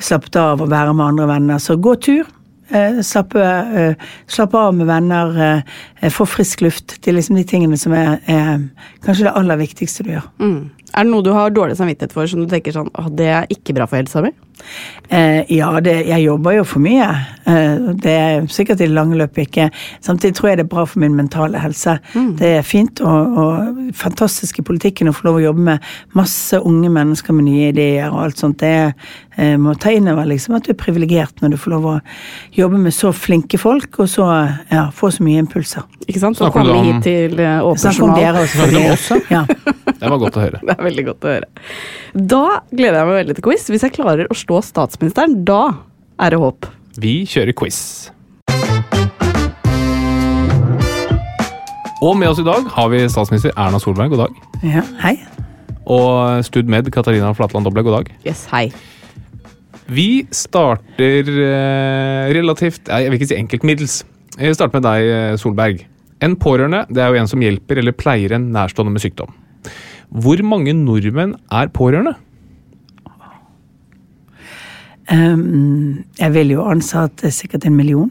[0.00, 1.58] slappet av og være med andre venner.
[1.62, 2.28] Så gå tur.
[2.70, 3.94] Eh, slappe, eh,
[4.30, 5.62] slappe av med venner.
[6.00, 7.00] Eh, få frisk luft.
[7.00, 8.68] Det er liksom de tingene som er, er
[9.02, 10.28] kanskje det aller viktigste du gjør.
[10.38, 10.70] Mm.
[10.94, 13.50] Er det noe du har dårlig samvittighet for, som du tenker sånn, «Åh, det er
[13.50, 14.30] ikke bra for helsa mi?
[15.10, 17.08] Eh, ja, det, jeg jobber jo for mye.
[17.50, 19.68] Eh, det er sikkert i det lange løpet ikke.
[20.04, 21.96] Samtidig tror jeg det er bra for min mentale helse.
[22.38, 26.60] Det er fint og, og fantastisk i politikken å få lov å jobbe med masse
[26.60, 28.62] unge mennesker med nye ideer og alt sånt.
[28.62, 28.92] Det
[29.40, 31.96] eh, må ta inn over liksom at du er privilegert når du får lov å
[32.54, 34.28] jobbe med så flinke folk, og så
[34.70, 35.86] ja, få så mye impulser.
[36.06, 36.38] Ikke sant?
[36.38, 38.22] Så komme hit til uh, Åpen Snakk om journal.
[38.22, 38.56] dere også.
[38.56, 39.42] Snakker du om oss, Ja.
[40.00, 40.60] Det var godt å høre.
[40.64, 41.48] Det er veldig godt å høre.
[42.10, 43.66] Da gleder jeg meg veldig til quiz.
[43.70, 45.60] Hvis jeg klarer å slå statsministeren, da
[46.18, 46.66] er det håp.
[46.98, 48.10] Vi kjører quiz.
[52.00, 54.40] Og med oss i dag har vi statsminister Erna Solberg, god dag.
[54.64, 55.18] Ja, hei.
[55.90, 58.10] Og stud med Katarina Flatland Doble, god dag.
[58.26, 58.70] Yes, hei.
[59.90, 64.00] Vi starter eh, relativt Jeg vil ikke si enkelt middels.
[64.38, 65.84] Jeg starter med deg, eh, Solberg.
[66.24, 69.32] En pårørende det er jo en som hjelper eller pleier en nærstående med sykdom.
[70.10, 72.16] Hvor mange nordmenn er pårørende?
[75.10, 78.10] Um, jeg ville jo ansa at det er sikkert en million.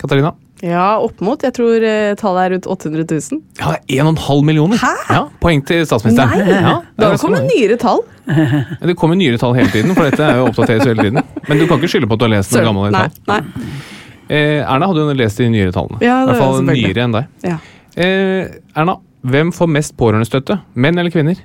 [0.00, 0.30] Katarina?
[0.62, 1.40] Ja, opp mot.
[1.40, 3.38] Jeg tror eh, tallet er rundt 800 000.
[3.58, 3.72] Ja,
[4.04, 4.76] 1,5 millioner.
[4.82, 4.90] Hæ?
[5.08, 6.34] Ja, poeng til statsministeren.
[6.36, 6.52] Nei!
[6.52, 8.02] Ja, det, Da er kommer nyere tall.
[8.84, 11.22] det kommer nyere tall hele tiden, for dette er jo oppdateres hele tiden.
[11.48, 13.40] Men du kan ikke skylde på at du har lest noen gamle Nei, tall.
[13.48, 13.70] nei.
[14.30, 15.98] Eh, Erna hadde jo lest de nyere tallene.
[16.04, 17.32] Ja, I hvert fall nyere enn deg.
[17.48, 17.56] Ja.
[17.96, 18.98] Eh, Erna,
[19.32, 20.60] hvem får mest pårørendestøtte?
[20.76, 21.40] Menn eller kvinner?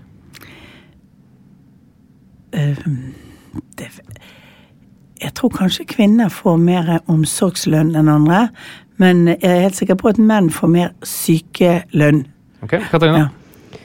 [2.51, 3.87] det,
[5.25, 8.45] jeg tror kanskje kvinner får mer omsorgslønn enn andre,
[9.01, 12.23] men jeg er helt sikker på at menn får mer sykelønn.
[12.63, 13.25] Ok, Katarina?
[13.25, 13.79] Ja.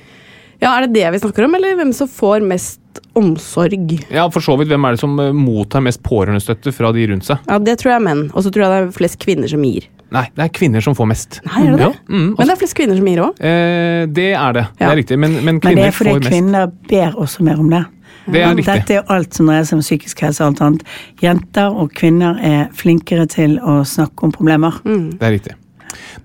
[0.62, 2.78] ja, er det det vi snakker om, eller hvem som får mest
[3.18, 3.96] omsorg?
[4.12, 4.70] Ja, for så vidt.
[4.70, 7.40] Hvem er det som eh, mottar mest pårørendestøtte fra de rundt seg?
[7.50, 8.22] Ja, Det tror jeg er menn.
[8.34, 9.88] Og så tror jeg det er flest kvinner som gir.
[10.14, 11.40] Nei, det er kvinner som får mest.
[11.46, 11.88] Nei, er det det?
[11.88, 13.42] Ja, mm, Men det er flest kvinner som gir òg.
[13.50, 14.64] Eh, det er det.
[14.78, 15.18] Det er riktig.
[15.22, 16.32] Men, men Men det er fordi får mest.
[16.34, 17.82] kvinner ber også mer om det.
[18.26, 18.66] Det er riktig.
[18.66, 20.82] Dette er alt som dreier seg om psykisk helse og alt annet.
[21.22, 24.76] Jenter og kvinner er flinkere til å snakke om problemer.
[24.84, 25.54] Det er riktig.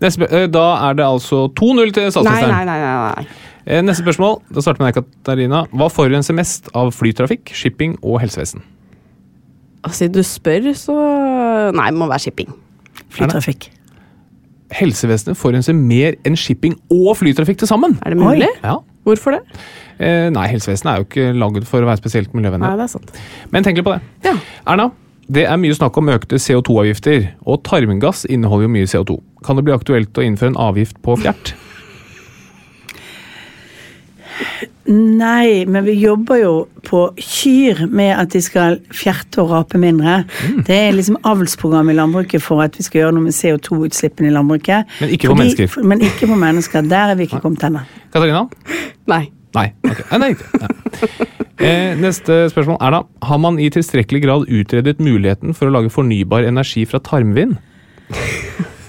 [0.01, 2.51] Neste, eh, da er det altså 2-0 til statsministeren.
[2.51, 3.25] nei, nei, nei, nei.
[3.65, 4.41] Eh, Neste spørsmål.
[4.53, 5.63] Da starter med deg, Katarina.
[5.73, 8.61] Hva forurenser mest av flytrafikk, shipping og helsevesen?
[9.83, 10.93] Altså, Siden du spør, så
[11.73, 12.53] Nei, det må være shipping.
[13.09, 13.69] Flytrafikk.
[14.75, 17.97] Helsevesenet forurenser mer enn shipping og flytrafikk til sammen.
[18.05, 18.47] Er det mulig?
[18.63, 18.77] Ja.
[19.05, 19.63] Hvorfor det?
[20.01, 22.33] Eh, nei, helsevesenet er jo ikke laget for å være spesielt
[22.65, 23.17] Nei, det er sant.
[23.53, 24.01] Men tenk litt på det.
[24.25, 24.33] Ja.
[24.73, 24.89] Erna,
[25.31, 29.19] det er mye snakk om økte CO2-avgifter, og tarmgass inneholder jo mye CO2.
[29.45, 31.55] Kan det bli aktuelt å innføre en avgift på fjert?
[34.85, 36.53] Nei, men vi jobber jo
[36.85, 40.19] på kyr med at de skal fjerte og rape mindre.
[40.45, 40.59] Mm.
[40.67, 44.35] Det er liksom avlsprogram i landbruket for at vi skal gjøre noe med CO2-utslippene i
[44.35, 44.91] landbruket.
[45.01, 45.79] Men ikke på mennesker.
[45.81, 46.85] Men ikke på mennesker.
[46.85, 47.81] Der er vi ikke kommet ennå.
[48.13, 48.45] Katarina?
[49.09, 49.23] Nei.
[49.55, 49.69] Nei.
[49.87, 50.05] Okay.
[50.19, 51.31] Nei, er riktig.
[51.55, 52.77] Eh, neste spørsmål.
[52.83, 57.55] Erna, har man i tilstrekkelig grad utredet muligheten for å lage fornybar energi fra tarmvind?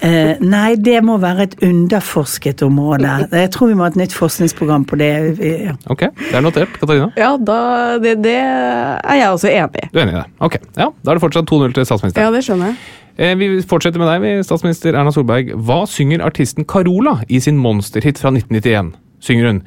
[0.06, 3.14] Eh, nei, det må være et underforsket område.
[3.32, 5.10] Jeg tror vi må ha et nytt forskningsprogram på det.
[5.90, 6.76] Ok, det er notert.
[6.78, 7.08] Katarina?
[7.18, 7.58] Ja, da,
[8.02, 9.88] det, det er jeg også enig i.
[9.90, 10.26] Du er enig i det?
[10.46, 12.28] Ok, ja, Da er det fortsatt 2-0 til statsministeren.
[12.28, 12.78] Ja, det skjønner jeg.
[13.16, 15.54] Eh, vi fortsetter med deg, statsminister Erna Solberg.
[15.66, 18.94] Hva synger artisten Carola i sin monsterhit fra 1991?
[19.24, 19.62] Synger hun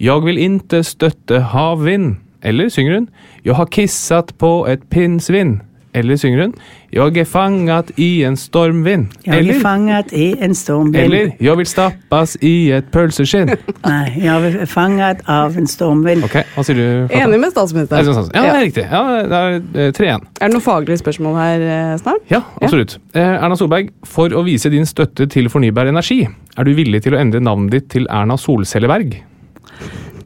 [0.00, 2.16] 'Jeg vil inte støtte havvind'?
[2.42, 3.08] Eller synger hun
[3.44, 5.60] 'Jeg har kissat på et pinnsvin'?
[5.94, 6.54] Eller synger hun
[6.92, 9.12] 'Jeg er fanget i en stormvind'?
[9.26, 11.04] Jeg Eller, er fanget i en stormvind.
[11.04, 13.56] eller 'Jeg vil stappes i et pølseskinn'?
[13.84, 16.24] Nei, jeg er fanget av en stormvind.
[16.24, 17.08] Ok, hva sier du?
[17.08, 17.28] Flaten?
[17.28, 18.30] Enig med Er statsministeren.
[18.34, 18.84] Ja, det er riktig.
[18.90, 20.26] Ja, det er eh, 3-1.
[20.40, 22.24] Er det noen faglige spørsmål her eh, snart?
[22.30, 22.98] Ja, absolutt.
[23.14, 23.44] Ja.
[23.44, 26.26] Erna Solberg, for å vise din støtte til fornybar energi,
[26.56, 29.18] er du villig til å endre navnet ditt til Erna Solcelleberg?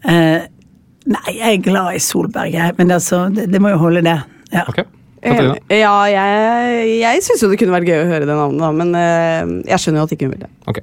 [0.06, 0.40] Eh,
[1.06, 2.74] nei, jeg er glad i Solberg, jeg.
[2.78, 4.20] Men altså, det, det må jo holde, det.
[4.52, 4.62] Ja.
[4.68, 4.84] Ok,
[5.26, 5.56] Katarina?
[5.74, 8.92] Ja, jeg, jeg syns jo det kunne vært gøy å høre det navnet, da, men
[9.00, 10.52] eh, jeg skjønner jo at ikke hun vil det.
[10.70, 10.82] Ok.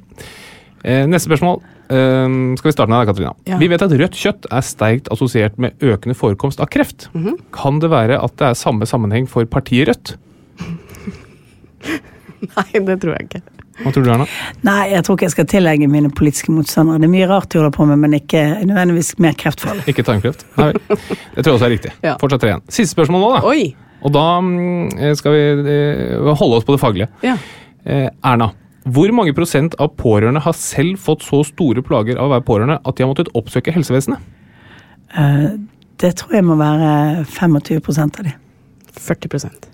[0.83, 1.61] Eh, neste spørsmål.
[1.93, 3.33] Ehm, skal vi starte med deg, Katarina?
[3.49, 3.57] Ja.
[3.61, 7.09] Vi vet at rødt kjøtt er sterkt assosiert med økende forekomst av kreft.
[7.13, 7.37] Mhm.
[7.55, 10.15] Kan det være at det er samme sammenheng for partiet Rødt?
[12.55, 13.43] Nei, det tror jeg ikke.
[13.81, 14.25] Hva tror du, Erna?
[14.65, 17.01] Nei, jeg tror ikke jeg skal tillegge mine politiske motstandere.
[17.01, 19.85] Det er mye rart de holder på med, men ikke nødvendigvis mer kreftfarlig.
[19.89, 20.45] Ikke tarmkreft?
[20.59, 20.77] Nei vel.
[20.93, 21.93] Det tror jeg også er riktig.
[22.05, 22.13] Ja.
[22.21, 22.61] Fortsatt 3-1.
[22.69, 23.41] Siste spørsmål nå, da.
[23.49, 23.73] Oi!
[24.03, 27.09] Og da mm, skal vi eh, holde oss på det faglige.
[27.23, 27.37] Ja.
[27.83, 28.51] Eh, Erna,
[28.83, 32.81] hvor mange prosent av pårørende har selv fått så store plager av å være pårørende
[32.83, 34.19] at de har måttet oppsøke helsevesenet?
[35.15, 35.51] Eh,
[36.03, 38.35] det tror jeg må være 25% av de.
[38.93, 39.72] 40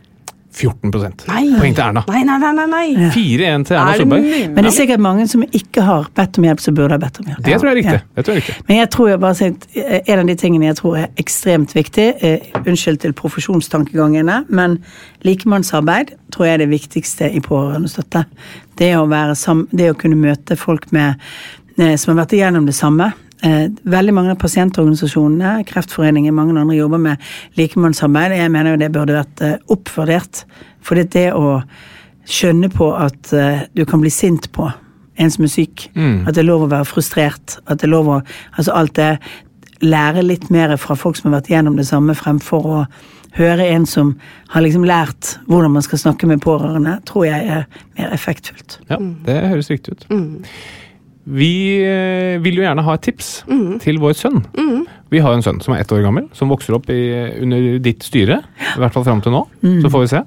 [0.49, 0.91] 14
[1.29, 1.43] Nei.
[1.59, 2.01] Poeng til Erna.
[2.09, 3.09] Nei, nei, nei, nei, nei.
[3.13, 4.29] 4-1 til Erna Er Solberg.
[4.55, 7.19] Men det er sikkert mange som ikke har bedt om hjelp, som burde ha bedt
[7.21, 7.43] om hjelp.
[7.45, 7.99] Det tror jeg er riktig.
[7.99, 8.15] Ja.
[8.15, 8.65] Det tror jeg er riktig.
[8.67, 11.21] Men jeg tror jeg bare sier at eh, en av de tingene jeg tror er
[11.21, 14.79] ekstremt viktig, eh, unnskyld til profesjonstankegangene, men
[15.27, 18.25] likemannsarbeid tror jeg er det viktigste i pårørendestøtte.
[18.81, 19.37] Det å, være
[19.75, 21.21] det å kunne møte folk med,
[21.77, 23.13] eh, som har vært igjennom det samme.
[23.43, 28.35] Eh, veldig mange av pasientorganisasjonene, Kreftforeningen, mange andre jobber med likemannsarbeid.
[28.35, 30.43] Jeg mener jo det burde vært eh, oppvurdert.
[30.83, 31.61] For det, å
[32.27, 34.67] skjønne på at eh, du kan bli sint på
[35.19, 38.07] en som er syk, at det er lov å være frustrert, at det er lov
[38.07, 38.19] å
[38.55, 39.11] Altså alt det
[39.79, 42.79] Lære litt mer fra folk som har vært gjennom det samme, fremfor å
[43.37, 44.09] høre en som
[44.51, 47.63] har liksom lært hvordan man skal snakke med pårørende, tror jeg er
[47.95, 48.79] mer effektfullt.
[48.89, 50.03] Ja, det høres riktig ut.
[51.28, 51.51] Vi
[51.84, 53.32] eh, vil jo gjerne ha et tips
[53.84, 54.39] til vår sønn.
[55.11, 56.99] Vi har en sønn som er ett år gammel, som vokser opp i,
[57.43, 58.39] under ditt styre.
[58.76, 59.43] I hvert fall fram til nå.
[59.84, 60.24] Så får vi se.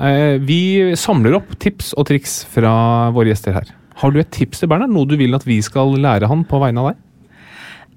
[0.00, 0.60] Eh, Vi
[0.98, 3.72] samler opp tips og triks fra våre gjester her.
[4.02, 4.90] Har du et tips til Bernhard?
[4.90, 7.02] Noe du vil at vi skal lære han på vegne av deg?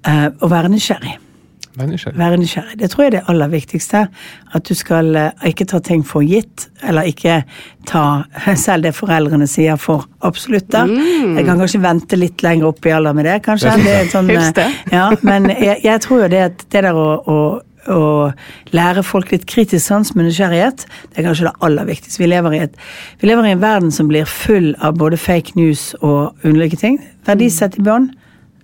[0.06, 1.16] Uh, å være nysgjerrig.
[1.78, 2.18] Vær nysgjerrig.
[2.18, 2.78] Være nysgjerrig.
[2.80, 4.00] Det tror jeg er det aller viktigste.
[4.56, 7.42] At du skal eh, ikke ta ting for gitt, eller ikke
[7.88, 8.04] ta
[8.66, 10.82] selv det foreldrene sier for absolutte.
[11.38, 13.76] Jeg kan kanskje vente litt lenger opp i alder med det, kanskje.
[13.84, 17.08] Det er sånn, eh, Ja, men jeg, jeg tror jo det at det der å,
[17.22, 17.40] å
[17.88, 18.30] å
[18.76, 22.20] lære folk litt kritisk sans med nysgjerrighet, det er kanskje det aller viktigste.
[22.20, 22.74] Vi lever, i et,
[23.22, 27.00] vi lever i en verden som blir full av både fake news og underlige ting.
[27.28, 28.10] Verdisett i bånn,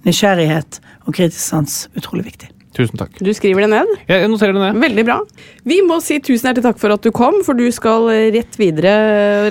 [0.04, 2.53] nysgjerrighet og kritisk sans, utrolig viktig.
[2.74, 3.12] Tusen takk.
[3.22, 3.90] Du skriver det ned?
[4.10, 4.80] Jeg noterer det ned.
[4.82, 5.20] Veldig bra.
[5.62, 8.94] Vi må si tusen hjertelig takk for at du kom, for du skal rett videre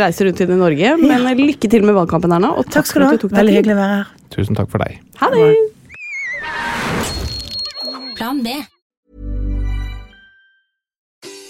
[0.01, 0.91] reise rundt i Norge.
[0.99, 2.51] Men eh, lykke til med valgkampen, Erna.
[2.59, 3.21] Og takk, Takk skal for du at du ha.
[3.23, 4.11] tok deg Veldig hyggelig å være her.
[4.35, 4.99] Tusen takk for deg.
[5.21, 5.47] Ha det!
[8.19, 8.59] Plan B.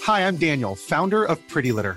[0.06, 1.96] Hi, I'm Daniel, founder of Pretty Litter.